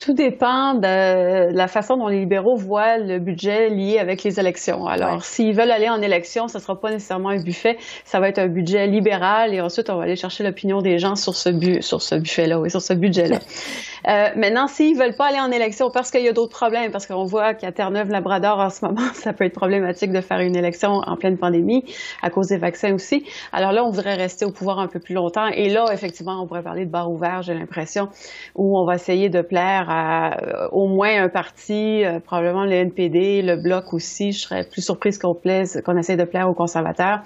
Tout 0.00 0.14
dépend 0.14 0.72
de 0.72 1.52
la 1.54 1.68
façon 1.68 1.98
dont 1.98 2.08
les 2.08 2.20
libéraux 2.20 2.56
voient 2.56 2.96
le 2.96 3.18
budget 3.18 3.68
lié 3.68 3.98
avec 3.98 4.22
les 4.22 4.40
élections. 4.40 4.86
Alors, 4.86 5.22
s'ils 5.22 5.54
veulent 5.54 5.70
aller 5.70 5.90
en 5.90 6.00
élection, 6.00 6.48
ce 6.48 6.56
ne 6.56 6.62
sera 6.62 6.80
pas 6.80 6.90
nécessairement 6.90 7.28
un 7.28 7.42
buffet, 7.42 7.76
ça 8.06 8.18
va 8.18 8.30
être 8.30 8.38
un 8.38 8.48
budget 8.48 8.86
libéral 8.86 9.52
et 9.52 9.60
ensuite 9.60 9.90
on 9.90 9.96
va 9.96 10.04
aller 10.04 10.16
chercher 10.16 10.42
l'opinion 10.42 10.80
des 10.80 10.96
gens 10.98 11.16
sur 11.16 11.34
ce, 11.34 11.50
bu 11.50 11.82
sur 11.82 12.00
ce 12.00 12.14
buffet-là, 12.14 12.58
oui, 12.58 12.70
sur 12.70 12.80
ce 12.80 12.94
budget-là. 12.94 13.40
euh, 14.08 14.28
maintenant, 14.36 14.68
s'ils 14.68 14.96
veulent 14.96 15.16
pas 15.16 15.26
aller 15.26 15.38
en 15.38 15.50
élection 15.50 15.90
parce 15.92 16.10
qu'il 16.10 16.22
y 16.22 16.28
a 16.28 16.32
d'autres 16.32 16.56
problèmes, 16.56 16.90
parce 16.92 17.06
qu'on 17.06 17.24
voit 17.26 17.52
qu'à 17.52 17.70
Terre-Neuve-Labrador 17.70 18.58
en 18.58 18.70
ce 18.70 18.82
moment, 18.86 19.06
ça 19.12 19.34
peut 19.34 19.44
être 19.44 19.54
problématique 19.54 20.12
de 20.12 20.22
faire 20.22 20.40
une 20.40 20.56
élection 20.56 20.92
en 20.92 21.16
pleine 21.16 21.36
pandémie 21.36 21.84
à 22.22 22.30
cause 22.30 22.46
des 22.46 22.56
vaccins 22.56 22.94
aussi. 22.94 23.26
Alors 23.52 23.72
là, 23.72 23.84
on 23.84 23.90
voudrait 23.90 24.14
rester 24.14 24.46
au 24.46 24.50
pouvoir 24.50 24.78
un 24.78 24.88
peu 24.88 24.98
plus 24.98 25.14
longtemps 25.14 25.48
et 25.48 25.68
là, 25.68 25.84
effectivement, 25.92 26.42
on 26.42 26.46
pourrait 26.46 26.62
parler 26.62 26.86
de 26.86 26.90
bar 26.90 27.10
ouvert, 27.10 27.42
j'ai 27.42 27.52
l'impression, 27.52 28.08
où 28.54 28.78
on 28.80 28.86
va 28.86 28.94
essayer 28.94 29.28
de 29.28 29.42
plaire 29.42 29.89
euh, 29.90 30.68
au 30.70 30.86
moins 30.86 31.24
un 31.24 31.28
parti, 31.28 32.04
euh, 32.04 32.20
probablement 32.20 32.64
le 32.64 32.72
NPD, 32.72 33.42
le 33.42 33.56
Bloc 33.56 33.92
aussi. 33.92 34.32
Je 34.32 34.40
serais 34.40 34.64
plus 34.64 34.82
surprise 34.82 35.18
qu'on 35.18 35.34
plaise, 35.34 35.82
qu'on 35.84 35.96
essaie 35.96 36.16
de 36.16 36.24
plaire 36.24 36.48
aux 36.48 36.54
conservateurs. 36.54 37.22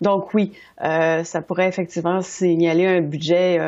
Donc 0.00 0.32
oui, 0.32 0.52
euh, 0.82 1.24
ça 1.24 1.42
pourrait 1.42 1.68
effectivement 1.68 2.20
signaler 2.20 2.86
un 2.86 3.00
budget 3.00 3.58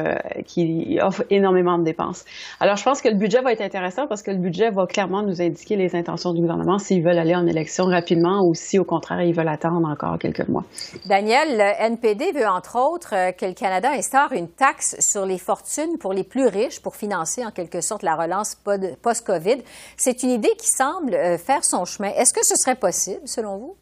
qui 0.46 0.98
offre 1.02 1.24
énormément 1.30 1.78
de 1.78 1.84
dépenses. 1.84 2.24
Alors 2.60 2.76
je 2.76 2.84
pense 2.84 3.00
que 3.00 3.08
le 3.08 3.16
budget 3.16 3.40
va 3.40 3.52
être 3.52 3.60
intéressant 3.60 4.06
parce 4.06 4.22
que 4.22 4.30
le 4.30 4.38
budget 4.38 4.70
va 4.70 4.86
clairement 4.86 5.22
nous 5.22 5.40
indiquer 5.40 5.76
les 5.76 5.94
intentions 5.94 6.32
du 6.32 6.40
gouvernement 6.40 6.78
s'ils 6.78 7.02
veulent 7.02 7.18
aller 7.18 7.34
en 7.34 7.46
élection 7.46 7.84
rapidement 7.84 8.42
ou 8.46 8.54
si 8.54 8.78
au 8.78 8.84
contraire 8.84 9.22
ils 9.22 9.34
veulent 9.34 9.48
attendre 9.48 9.86
encore 9.88 10.18
quelques 10.18 10.48
mois. 10.48 10.64
Daniel, 11.06 11.56
le 11.56 11.92
NPD 11.92 12.32
veut 12.32 12.46
entre 12.46 12.76
autres 12.78 13.14
que 13.36 13.46
le 13.46 13.54
Canada 13.54 13.90
instaure 13.90 14.32
une 14.32 14.48
taxe 14.48 14.96
sur 15.00 15.26
les 15.26 15.38
fortunes 15.38 15.98
pour 15.98 16.12
les 16.12 16.24
plus 16.24 16.46
riches 16.46 16.80
pour 16.80 16.96
financer 16.96 17.44
en 17.44 17.50
quelque 17.50 17.80
sorte 17.80 18.02
la 18.02 18.14
relance 18.14 18.56
post-COVID. 19.02 19.62
C'est 19.96 20.22
une 20.22 20.30
idée 20.30 20.52
qui 20.58 20.68
semble 20.68 21.14
euh, 21.14 21.38
faire 21.38 21.64
son 21.64 21.84
chemin. 21.84 22.10
Est-ce 22.10 22.32
que 22.32 22.44
ce 22.44 22.56
serait 22.56 22.76
possible, 22.76 23.20
selon 23.26 23.58
vous? 23.58 23.76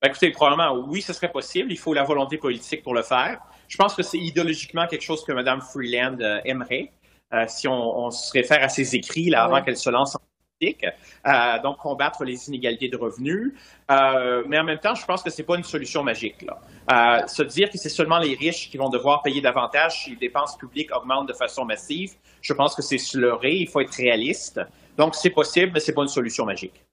Ben, 0.00 0.10
écoutez, 0.10 0.30
probablement, 0.30 0.72
oui, 0.86 1.02
ce 1.02 1.12
serait 1.12 1.30
possible. 1.30 1.72
Il 1.72 1.78
faut 1.78 1.92
la 1.92 2.04
volonté 2.04 2.38
politique 2.38 2.82
pour 2.82 2.94
le 2.94 3.02
faire. 3.02 3.40
Je 3.66 3.76
pense 3.76 3.94
que 3.94 4.02
c'est 4.02 4.18
idéologiquement 4.18 4.86
quelque 4.86 5.02
chose 5.02 5.24
que 5.24 5.32
Mme 5.32 5.60
Freeland 5.60 6.18
euh, 6.20 6.40
aimerait. 6.44 6.92
Euh, 7.34 7.44
si 7.48 7.68
on, 7.68 8.10
se 8.10 8.32
réfère 8.32 8.62
à 8.62 8.68
ses 8.68 8.94
écrits 8.94 9.28
là, 9.28 9.44
avant 9.44 9.62
qu'elle 9.62 9.76
se 9.76 9.90
lance 9.90 10.16
en 10.16 10.20
euh, 10.62 11.62
donc 11.62 11.76
combattre 11.78 12.24
les 12.24 12.48
inégalités 12.48 12.88
de 12.88 12.96
revenus. 12.96 13.54
Mais 13.88 14.58
en 14.58 14.64
même 14.64 14.78
temps, 14.78 14.94
je 14.94 15.04
pense 15.04 15.22
que 15.22 15.30
ce 15.30 15.40
n'est 15.40 15.46
pas 15.46 15.56
une 15.56 15.64
solution 15.64 16.02
magique. 16.02 16.44
Euh, 16.90 17.26
se 17.26 17.42
dire 17.42 17.70
que 17.70 17.78
c'est 17.78 17.88
seulement 17.88 18.18
les 18.18 18.34
riches 18.34 18.70
qui 18.70 18.76
vont 18.76 18.88
devoir 18.88 19.22
payer 19.22 19.40
davantage 19.40 20.04
si 20.04 20.10
les 20.10 20.16
dépenses 20.16 20.56
publiques 20.56 20.94
augmentent 20.96 21.28
de 21.28 21.34
façon 21.34 21.64
massive, 21.64 22.14
je 22.40 22.52
pense 22.54 22.74
que 22.74 22.82
c'est 22.82 22.98
sleuré. 22.98 23.52
Il 23.52 23.68
faut 23.68 23.80
être 23.80 23.94
réaliste. 23.94 24.60
Donc, 24.96 25.14
c'est 25.14 25.30
possible, 25.30 25.72
mais 25.74 25.80
ce 25.80 25.90
n'est 25.90 25.94
pas 25.94 26.02
une 26.02 26.08
solution 26.08 26.44
magique. 26.44 26.84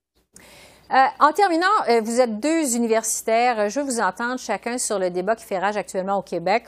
En 0.89 1.31
terminant, 1.31 1.65
vous 2.03 2.21
êtes 2.21 2.39
deux 2.39 2.75
universitaires. 2.75 3.69
Je 3.69 3.79
veux 3.79 3.85
vous 3.85 3.99
entendre 3.99 4.39
chacun 4.39 4.77
sur 4.77 4.99
le 4.99 5.09
débat 5.09 5.35
qui 5.35 5.45
fait 5.45 5.59
rage 5.59 5.77
actuellement 5.77 6.17
au 6.17 6.21
Québec 6.21 6.65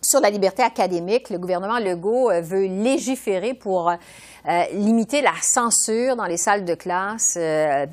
sur 0.00 0.20
la 0.20 0.30
liberté 0.30 0.62
académique. 0.62 1.30
Le 1.30 1.38
gouvernement 1.38 1.78
Legault 1.78 2.30
veut 2.42 2.66
légiférer 2.66 3.54
pour 3.54 3.92
euh, 4.48 4.64
limiter 4.72 5.22
la 5.22 5.34
censure 5.40 6.16
dans 6.16 6.24
les 6.24 6.36
salles 6.36 6.64
de 6.64 6.74
classe 6.74 7.36
euh, 7.36 7.86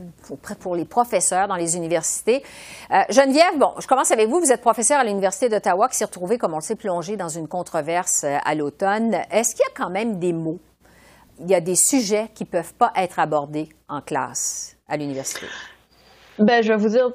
pour, 0.60 0.76
les 0.76 0.86
professeurs 0.86 1.48
dans 1.48 1.56
les 1.56 1.78
universités. 1.78 2.44
Euh, 2.92 3.04
Geneviève, 3.10 3.60
bon, 3.60 3.74
je 3.78 3.86
commence 3.86 4.10
avec 4.10 4.28
vous. 4.28 4.40
Vous 4.40 4.52
êtes 4.52 4.62
professeur 4.62 4.98
à 4.98 5.04
l'Université 5.04 5.48
d'Ottawa 5.48 5.88
qui 5.88 5.98
s'est 5.98 6.06
retrouvée, 6.06 6.40
comme 6.40 6.54
on 6.54 6.58
le 6.58 6.64
sait, 6.64 6.76
plongée 6.76 7.18
dans 7.18 7.30
une 7.30 7.48
controverse 7.48 8.24
à 8.24 8.56
l'automne. 8.56 9.16
Est-ce 9.30 9.54
qu'il 9.54 9.64
y 9.64 9.70
a 9.70 9.74
quand 9.76 9.92
même 9.92 10.18
des 10.18 10.34
mots, 10.34 10.60
il 11.40 11.50
y 11.50 11.56
a 11.56 11.62
des 11.62 11.76
sujets 11.76 12.30
qui 12.34 12.44
ne 12.44 12.50
peuvent 12.50 12.74
pas 12.74 12.92
être 12.96 13.20
abordés 13.20 13.70
en 13.88 14.02
classe 14.02 14.76
à 14.88 14.98
l'université? 14.98 15.48
Ben, 16.40 16.64
je 16.64 16.70
vais 16.70 16.78
vous 16.78 16.88
dire, 16.88 17.10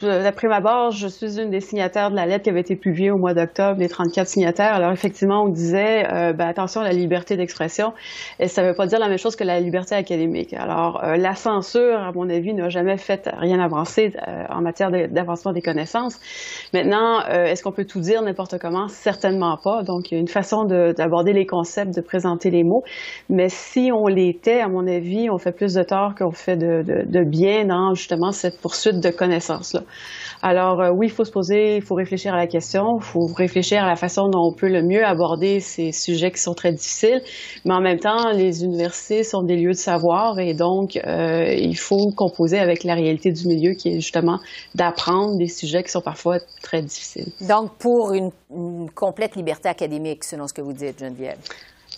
d'après 0.00 0.48
ma 0.48 0.60
barre, 0.60 0.90
je 0.90 1.06
suis 1.06 1.38
une 1.40 1.50
des 1.50 1.60
signataires 1.60 2.10
de 2.10 2.16
la 2.16 2.26
lettre 2.26 2.42
qui 2.42 2.50
avait 2.50 2.62
été 2.62 2.74
publiée 2.74 3.12
au 3.12 3.16
mois 3.16 3.32
d'octobre, 3.32 3.78
les 3.78 3.88
34 3.88 4.26
signataires. 4.26 4.74
Alors, 4.74 4.90
effectivement, 4.90 5.44
on 5.44 5.50
disait, 5.50 6.04
euh, 6.12 6.32
ben, 6.32 6.48
attention 6.48 6.80
à 6.80 6.84
la 6.84 6.92
liberté 6.92 7.36
d'expression. 7.36 7.92
Et 8.40 8.48
ça 8.48 8.64
ne 8.64 8.68
veut 8.70 8.74
pas 8.74 8.88
dire 8.88 8.98
la 8.98 9.08
même 9.08 9.18
chose 9.18 9.36
que 9.36 9.44
la 9.44 9.60
liberté 9.60 9.94
académique. 9.94 10.52
Alors, 10.52 11.04
euh, 11.04 11.14
la 11.14 11.36
censure, 11.36 11.96
à 11.96 12.10
mon 12.10 12.28
avis, 12.28 12.54
n'a 12.54 12.68
jamais 12.70 12.96
fait 12.96 13.30
rien 13.38 13.60
avancer 13.60 14.10
euh, 14.26 14.42
en 14.50 14.62
matière 14.62 14.90
d'avancement 14.90 15.52
des 15.52 15.62
connaissances. 15.62 16.18
Maintenant, 16.72 17.24
est-ce 17.28 17.62
qu'on 17.62 17.70
peut 17.70 17.84
tout 17.84 18.00
dire 18.00 18.20
n'importe 18.22 18.58
comment? 18.58 18.88
Certainement 18.88 19.56
pas. 19.62 19.84
Donc, 19.84 20.10
il 20.10 20.14
y 20.14 20.16
a 20.16 20.20
une 20.20 20.26
façon 20.26 20.64
d'aborder 20.64 21.32
les 21.32 21.46
concepts, 21.46 21.94
de 21.94 22.00
présenter 22.00 22.50
les 22.50 22.64
mots. 22.64 22.82
Mais 23.28 23.48
si 23.48 23.90
on 23.94 24.08
l'était, 24.08 24.60
à 24.60 24.68
mon 24.68 24.88
avis, 24.88 25.30
on 25.30 25.38
fait 25.38 25.52
plus 25.52 25.74
de 25.74 25.84
tort 25.84 26.16
qu'on 26.18 26.32
fait 26.32 26.56
de, 26.56 26.82
de, 26.82 27.04
de 27.06 27.24
bien 27.24 27.66
dans, 27.66 27.94
justement, 27.94 28.23
cette 28.32 28.60
poursuite 28.60 29.00
de 29.00 29.10
connaissances-là. 29.10 29.82
Alors 30.42 30.80
euh, 30.80 30.90
oui, 30.94 31.06
il 31.06 31.12
faut 31.12 31.24
se 31.24 31.30
poser, 31.30 31.76
il 31.76 31.82
faut 31.82 31.94
réfléchir 31.94 32.34
à 32.34 32.36
la 32.36 32.46
question, 32.46 32.84
il 33.00 33.04
faut 33.04 33.26
réfléchir 33.34 33.82
à 33.82 33.86
la 33.86 33.96
façon 33.96 34.28
dont 34.28 34.50
on 34.52 34.54
peut 34.54 34.68
le 34.68 34.82
mieux 34.82 35.02
aborder 35.02 35.60
ces 35.60 35.90
sujets 35.90 36.30
qui 36.30 36.40
sont 36.40 36.52
très 36.52 36.72
difficiles, 36.72 37.22
mais 37.64 37.72
en 37.72 37.80
même 37.80 37.98
temps, 37.98 38.30
les 38.30 38.62
universités 38.62 39.22
sont 39.24 39.42
des 39.42 39.56
lieux 39.56 39.72
de 39.72 39.76
savoir 39.76 40.38
et 40.38 40.52
donc 40.52 40.96
euh, 40.96 41.54
il 41.54 41.78
faut 41.78 42.10
composer 42.14 42.58
avec 42.58 42.84
la 42.84 42.94
réalité 42.94 43.32
du 43.32 43.48
milieu 43.48 43.72
qui 43.74 43.88
est 43.88 44.00
justement 44.00 44.38
d'apprendre 44.74 45.38
des 45.38 45.48
sujets 45.48 45.82
qui 45.82 45.90
sont 45.90 46.02
parfois 46.02 46.38
très 46.62 46.82
difficiles. 46.82 47.32
Donc 47.40 47.78
pour 47.78 48.12
une 48.12 48.30
complète 48.94 49.36
liberté 49.36 49.68
académique, 49.68 50.24
selon 50.24 50.46
ce 50.46 50.52
que 50.52 50.60
vous 50.60 50.72
dites, 50.72 50.98
Geneviève? 50.98 51.38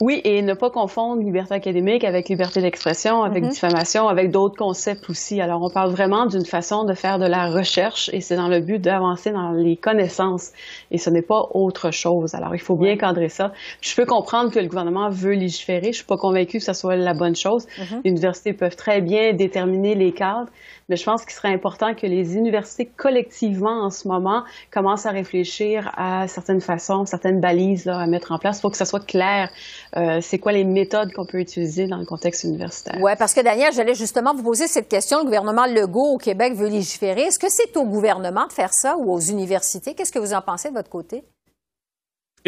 Oui, 0.01 0.21
et 0.25 0.43
ne 0.43 0.53
pas 0.53 0.69
confondre 0.69 1.23
liberté 1.23 1.55
académique 1.55 2.05
avec 2.05 2.29
liberté 2.29 2.61
d'expression, 2.61 3.23
avec 3.23 3.45
mm-hmm. 3.45 3.51
diffamation, 3.51 4.09
avec 4.09 4.31
d'autres 4.31 4.57
concepts 4.57 5.09
aussi. 5.09 5.41
Alors, 5.41 5.63
on 5.63 5.71
parle 5.71 5.91
vraiment 5.91 6.27
d'une 6.27 6.45
façon 6.45 6.85
de 6.85 6.93
faire 6.93 7.19
de 7.19 7.25
la 7.25 7.49
recherche 7.49 8.11
et 8.13 8.21
c'est 8.21 8.37
dans 8.37 8.49
le 8.49 8.61
but 8.61 8.79
d'avancer 8.79 9.31
dans 9.31 9.53
les 9.53 9.77
connaissances 9.77 10.53
et 10.91 10.99
ce 10.99 11.09
n'est 11.09 11.23
pas 11.23 11.49
autre 11.55 11.91
chose. 11.93 12.35
Alors, 12.35 12.55
il 12.55 12.61
faut 12.61 12.77
bien 12.77 12.97
cadrer 12.97 13.31
ça. 13.31 13.53
Je 13.81 13.95
peux 13.95 14.05
comprendre 14.05 14.51
que 14.51 14.59
le 14.59 14.67
gouvernement 14.67 15.09
veut 15.09 15.33
légiférer. 15.33 15.93
Je 15.93 15.99
suis 15.99 16.05
pas 16.05 16.19
convaincue 16.19 16.59
que 16.59 16.65
ce 16.65 16.75
soit 16.75 16.97
la 16.97 17.15
bonne 17.15 17.37
chose. 17.37 17.67
Mm-hmm. 17.67 18.01
Les 18.05 18.11
universités 18.11 18.53
peuvent 18.53 18.77
très 18.77 19.01
bien 19.01 19.33
déterminer 19.33 19.95
les 19.95 20.13
cadres, 20.13 20.51
mais 20.91 20.97
je 20.97 21.05
pense 21.05 21.25
qu'il 21.25 21.33
serait 21.33 21.55
important 21.55 21.95
que 21.95 22.07
les 22.07 22.37
universités 22.37 22.85
collectivement 22.85 23.85
en 23.85 23.91
ce 23.91 24.09
moment 24.09 24.43
commencent 24.71 25.07
à 25.07 25.11
réfléchir 25.11 25.91
à 25.97 26.29
certaines 26.29 26.61
façons, 26.61 27.07
certaines 27.07 27.41
balises 27.41 27.89
à 27.89 28.07
mettre 28.07 28.33
en 28.33 28.39
place 28.39 28.61
pour 28.61 28.71
que 28.71 28.77
ça 28.77 28.85
soit 28.85 29.05
clair. 29.05 29.49
Euh, 29.97 30.21
c'est 30.21 30.39
quoi 30.39 30.53
les 30.53 30.65
méthodes 30.65 31.13
qu'on 31.13 31.27
peut 31.27 31.39
utiliser 31.39 31.87
dans 31.87 31.99
le 31.99 32.05
contexte 32.05 32.45
universitaire? 32.45 32.97
Oui, 33.01 33.13
parce 33.19 33.35
que 33.35 33.41
Daniel, 33.41 33.73
j'allais 33.73 33.95
justement 33.95 34.35
vous 34.35 34.43
poser 34.43 34.67
cette 34.67 34.89
question. 34.89 35.19
Le 35.19 35.25
gouvernement 35.25 35.67
Legault 35.67 36.15
au 36.15 36.19
Québec 36.19 36.55
veut 36.55 36.69
légiférer. 36.69 37.23
Est-ce 37.23 37.39
que 37.39 37.51
c'est 37.51 37.77
au 37.77 37.85
gouvernement 37.85 38.47
de 38.47 38.53
faire 38.53 38.73
ça 38.73 38.97
ou 38.97 39.13
aux 39.13 39.21
universités? 39.21 39.95
Qu'est-ce 39.95 40.13
que 40.13 40.19
vous 40.19 40.35
en 40.35 40.43
pensez 40.43 40.71
de 40.71 40.75
votre 40.75 40.91
côté? 40.91 41.25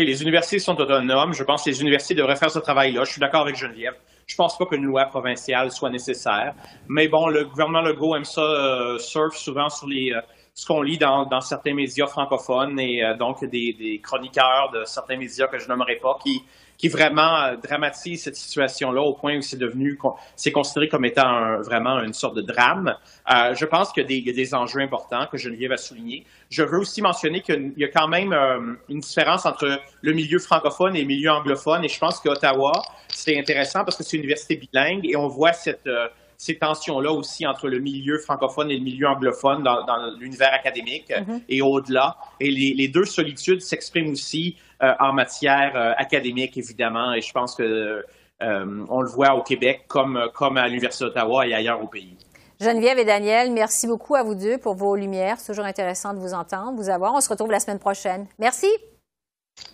les 0.05 0.23
universités 0.23 0.59
sont 0.59 0.81
autonomes. 0.81 1.33
Je 1.33 1.43
pense 1.43 1.65
que 1.65 1.71
les 1.71 1.81
universités 1.81 2.15
devraient 2.15 2.37
faire 2.37 2.51
ce 2.51 2.59
travail-là. 2.59 3.05
Je 3.05 3.13
suis 3.13 3.21
d'accord 3.21 3.43
avec 3.43 3.57
Geneviève. 3.57 3.95
Je 4.27 4.37
pense 4.37 4.59
pas 4.59 4.67
qu'une 4.67 4.85
loi 4.85 5.07
provinciale 5.07 5.71
soit 5.71 5.91
nécessaire. 5.91 6.55
Mais 6.87 7.09
bon, 7.09 7.29
le 7.29 7.45
gouvernement 7.45 7.81
Legault 7.81 8.15
aime 8.15 8.25
ça, 8.25 8.43
euh, 8.43 8.99
surfe 8.99 9.37
souvent 9.37 9.69
sur 9.71 9.89
les, 9.89 10.13
euh, 10.13 10.21
ce 10.55 10.67
qu'on 10.67 10.83
lit 10.83 10.99
dans, 10.99 11.25
dans, 11.25 11.41
certains 11.41 11.73
médias 11.73 12.07
francophones 12.07 12.79
et 12.79 13.03
euh, 13.03 13.17
donc 13.17 13.45
des, 13.45 13.73
des, 13.73 14.01
chroniqueurs 14.01 14.71
de 14.73 14.85
certains 14.85 15.17
médias 15.17 15.47
que 15.47 15.59
je 15.59 15.67
nommerai 15.69 15.97
pas 15.97 16.19
qui, 16.23 16.43
qui 16.79 16.89
vraiment 16.89 17.37
euh, 17.43 17.57
dramatise 17.57 18.23
cette 18.23 18.37
situation-là 18.37 19.03
au 19.03 19.13
point 19.13 19.37
où 19.37 19.43
c'est 19.43 19.59
devenu, 19.59 19.99
c'est 20.37 20.53
considéré 20.53 20.89
comme 20.89 21.05
étant 21.05 21.61
vraiment 21.63 22.01
une 22.01 22.13
sorte 22.13 22.37
de 22.37 22.43
drame. 22.43 22.95
Euh, 23.31 23.55
je 23.55 23.65
pense 23.67 23.93
qu'il 23.93 24.11
y, 24.11 24.31
a 24.31 24.33
des 24.33 24.55
enjeux 24.55 24.81
importants 24.81 25.27
que 25.31 25.37
Geneviève 25.37 25.73
a 25.73 25.77
soulignés. 25.77 26.25
Je 26.51 26.63
veux 26.63 26.79
aussi 26.79 27.03
mentionner 27.03 27.43
qu'il 27.43 27.73
y 27.77 27.85
a 27.85 27.89
quand 27.89 28.09
même 28.09 28.33
euh, 28.33 28.75
une 28.89 29.01
différence 29.01 29.45
entre 29.45 29.81
le 30.01 30.13
milieu 30.13 30.39
francophone 30.39 30.97
et 30.97 31.03
le 31.03 31.07
milieu 31.07 31.31
anglophone. 31.31 31.85
Et 31.85 31.89
je 31.89 31.99
pense 31.99 32.21
qu'Ottawa, 32.21 32.73
c'est 33.09 33.39
intéressant 33.39 33.85
parce 33.85 33.97
que 33.97 34.05
c'est 34.05 34.17
une 34.17 34.23
université 34.23 34.57
bilingue 34.57 35.05
et 35.05 35.17
on 35.17 35.27
voit 35.27 35.53
cette, 35.53 35.87
euh, 35.87 36.09
ces 36.37 36.57
tensions-là 36.57 37.11
aussi 37.13 37.47
entre 37.47 37.69
le 37.69 37.81
milieu 37.81 38.19
francophone 38.19 38.71
et 38.71 38.79
le 38.79 38.85
milieu 38.85 39.09
anglophone 39.09 39.65
dans, 39.65 39.85
dans 39.85 40.15
l'univers 40.19 40.55
académique 40.55 41.11
mm-hmm. 41.11 41.43
et 41.49 41.61
au-delà. 41.61 42.17
Et 42.39 42.51
les, 42.51 42.75
les, 42.75 42.89
deux 42.89 43.05
solitudes 43.05 43.61
s'expriment 43.61 44.13
aussi 44.13 44.57
en 44.81 45.13
matière 45.13 45.73
euh, 45.75 45.93
académique, 45.97 46.57
évidemment, 46.57 47.13
et 47.13 47.21
je 47.21 47.33
pense 47.33 47.55
que 47.55 48.05
euh, 48.43 48.85
on 48.89 49.01
le 49.01 49.09
voit 49.09 49.35
au 49.35 49.43
Québec 49.43 49.85
comme, 49.89 50.29
comme 50.35 50.57
à 50.57 50.69
l'Université 50.69 51.05
d'Ottawa 51.05 51.47
et 51.47 51.55
ailleurs 51.55 51.83
au 51.83 51.89
pays. 51.89 52.17
Geneviève 52.61 52.99
et 52.99 53.05
Daniel, 53.05 53.53
merci 53.53 53.87
beaucoup 53.87 54.15
à 54.15 54.23
vous 54.23 54.35
deux 54.35 54.59
pour 54.59 54.75
vos 54.75 54.97
lumières. 54.97 55.39
C'est 55.39 55.53
toujours 55.53 55.65
intéressant 55.65 56.13
de 56.13 56.19
vous 56.19 56.35
entendre, 56.35 56.77
vous 56.77 56.89
avoir. 56.89 57.15
On 57.15 57.21
se 57.21 57.29
retrouve 57.29 57.51
la 57.51 57.61
semaine 57.61 57.79
prochaine. 57.79 58.27
Merci. 58.39 58.69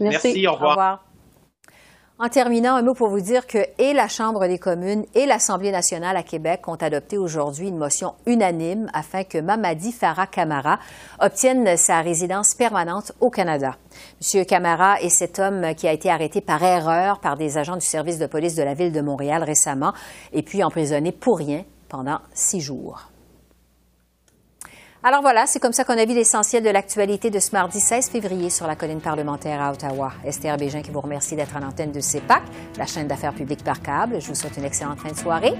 Merci, 0.00 0.46
au 0.46 0.52
revoir. 0.52 0.68
Au 0.68 0.70
revoir. 0.70 1.04
En 2.20 2.28
terminant, 2.28 2.76
un 2.76 2.82
mot 2.82 2.94
pour 2.94 3.08
vous 3.08 3.20
dire 3.20 3.44
que 3.44 3.58
et 3.76 3.92
la 3.92 4.06
Chambre 4.06 4.46
des 4.46 4.60
communes 4.60 5.04
et 5.16 5.26
l'Assemblée 5.26 5.72
nationale 5.72 6.16
à 6.16 6.22
Québec 6.22 6.68
ont 6.68 6.76
adopté 6.76 7.18
aujourd'hui 7.18 7.66
une 7.66 7.76
motion 7.76 8.14
unanime 8.24 8.88
afin 8.94 9.24
que 9.24 9.38
Mamadi 9.38 9.90
Farah 9.90 10.28
Camara 10.28 10.78
obtienne 11.18 11.76
sa 11.76 12.02
résidence 12.02 12.54
permanente 12.54 13.10
au 13.18 13.30
Canada. 13.30 13.76
Monsieur 14.20 14.44
Camara 14.44 15.00
est 15.00 15.08
cet 15.08 15.40
homme 15.40 15.74
qui 15.74 15.88
a 15.88 15.92
été 15.92 16.08
arrêté 16.08 16.40
par 16.40 16.62
erreur 16.62 17.18
par 17.18 17.36
des 17.36 17.58
agents 17.58 17.76
du 17.76 17.84
service 17.84 18.20
de 18.20 18.26
police 18.26 18.54
de 18.54 18.62
la 18.62 18.74
ville 18.74 18.92
de 18.92 19.00
Montréal 19.00 19.42
récemment 19.42 19.92
et 20.32 20.44
puis 20.44 20.62
emprisonné 20.62 21.10
pour 21.10 21.38
rien 21.38 21.64
pendant 21.88 22.20
six 22.32 22.60
jours. 22.60 23.08
Alors 25.06 25.20
voilà, 25.20 25.46
c'est 25.46 25.60
comme 25.60 25.74
ça 25.74 25.84
qu'on 25.84 25.98
a 25.98 26.06
vu 26.06 26.14
l'essentiel 26.14 26.62
de 26.64 26.70
l'actualité 26.70 27.28
de 27.28 27.38
ce 27.38 27.50
mardi 27.52 27.78
16 27.78 28.08
février 28.08 28.48
sur 28.48 28.66
la 28.66 28.74
colline 28.74 29.02
parlementaire 29.02 29.60
à 29.60 29.70
Ottawa. 29.70 30.12
Esther 30.24 30.56
Bégin 30.56 30.80
qui 30.80 30.90
vous 30.90 31.02
remercie 31.02 31.36
d'être 31.36 31.54
à 31.54 31.60
l'antenne 31.60 31.92
de 31.92 32.00
CEPAC, 32.00 32.42
la 32.78 32.86
chaîne 32.86 33.06
d'affaires 33.06 33.34
publiques 33.34 33.62
par 33.62 33.82
câble. 33.82 34.18
Je 34.18 34.28
vous 34.28 34.34
souhaite 34.34 34.56
une 34.56 34.64
excellente 34.64 35.00
fin 35.00 35.10
de 35.10 35.16
soirée. 35.16 35.52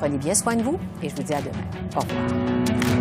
Prenez 0.00 0.16
bien 0.16 0.34
soin 0.34 0.56
de 0.56 0.62
vous 0.62 0.78
et 1.02 1.10
je 1.10 1.14
vous 1.14 1.22
dis 1.22 1.34
à 1.34 1.42
demain. 1.42 1.52
Au 1.94 2.00
revoir. 2.00 2.95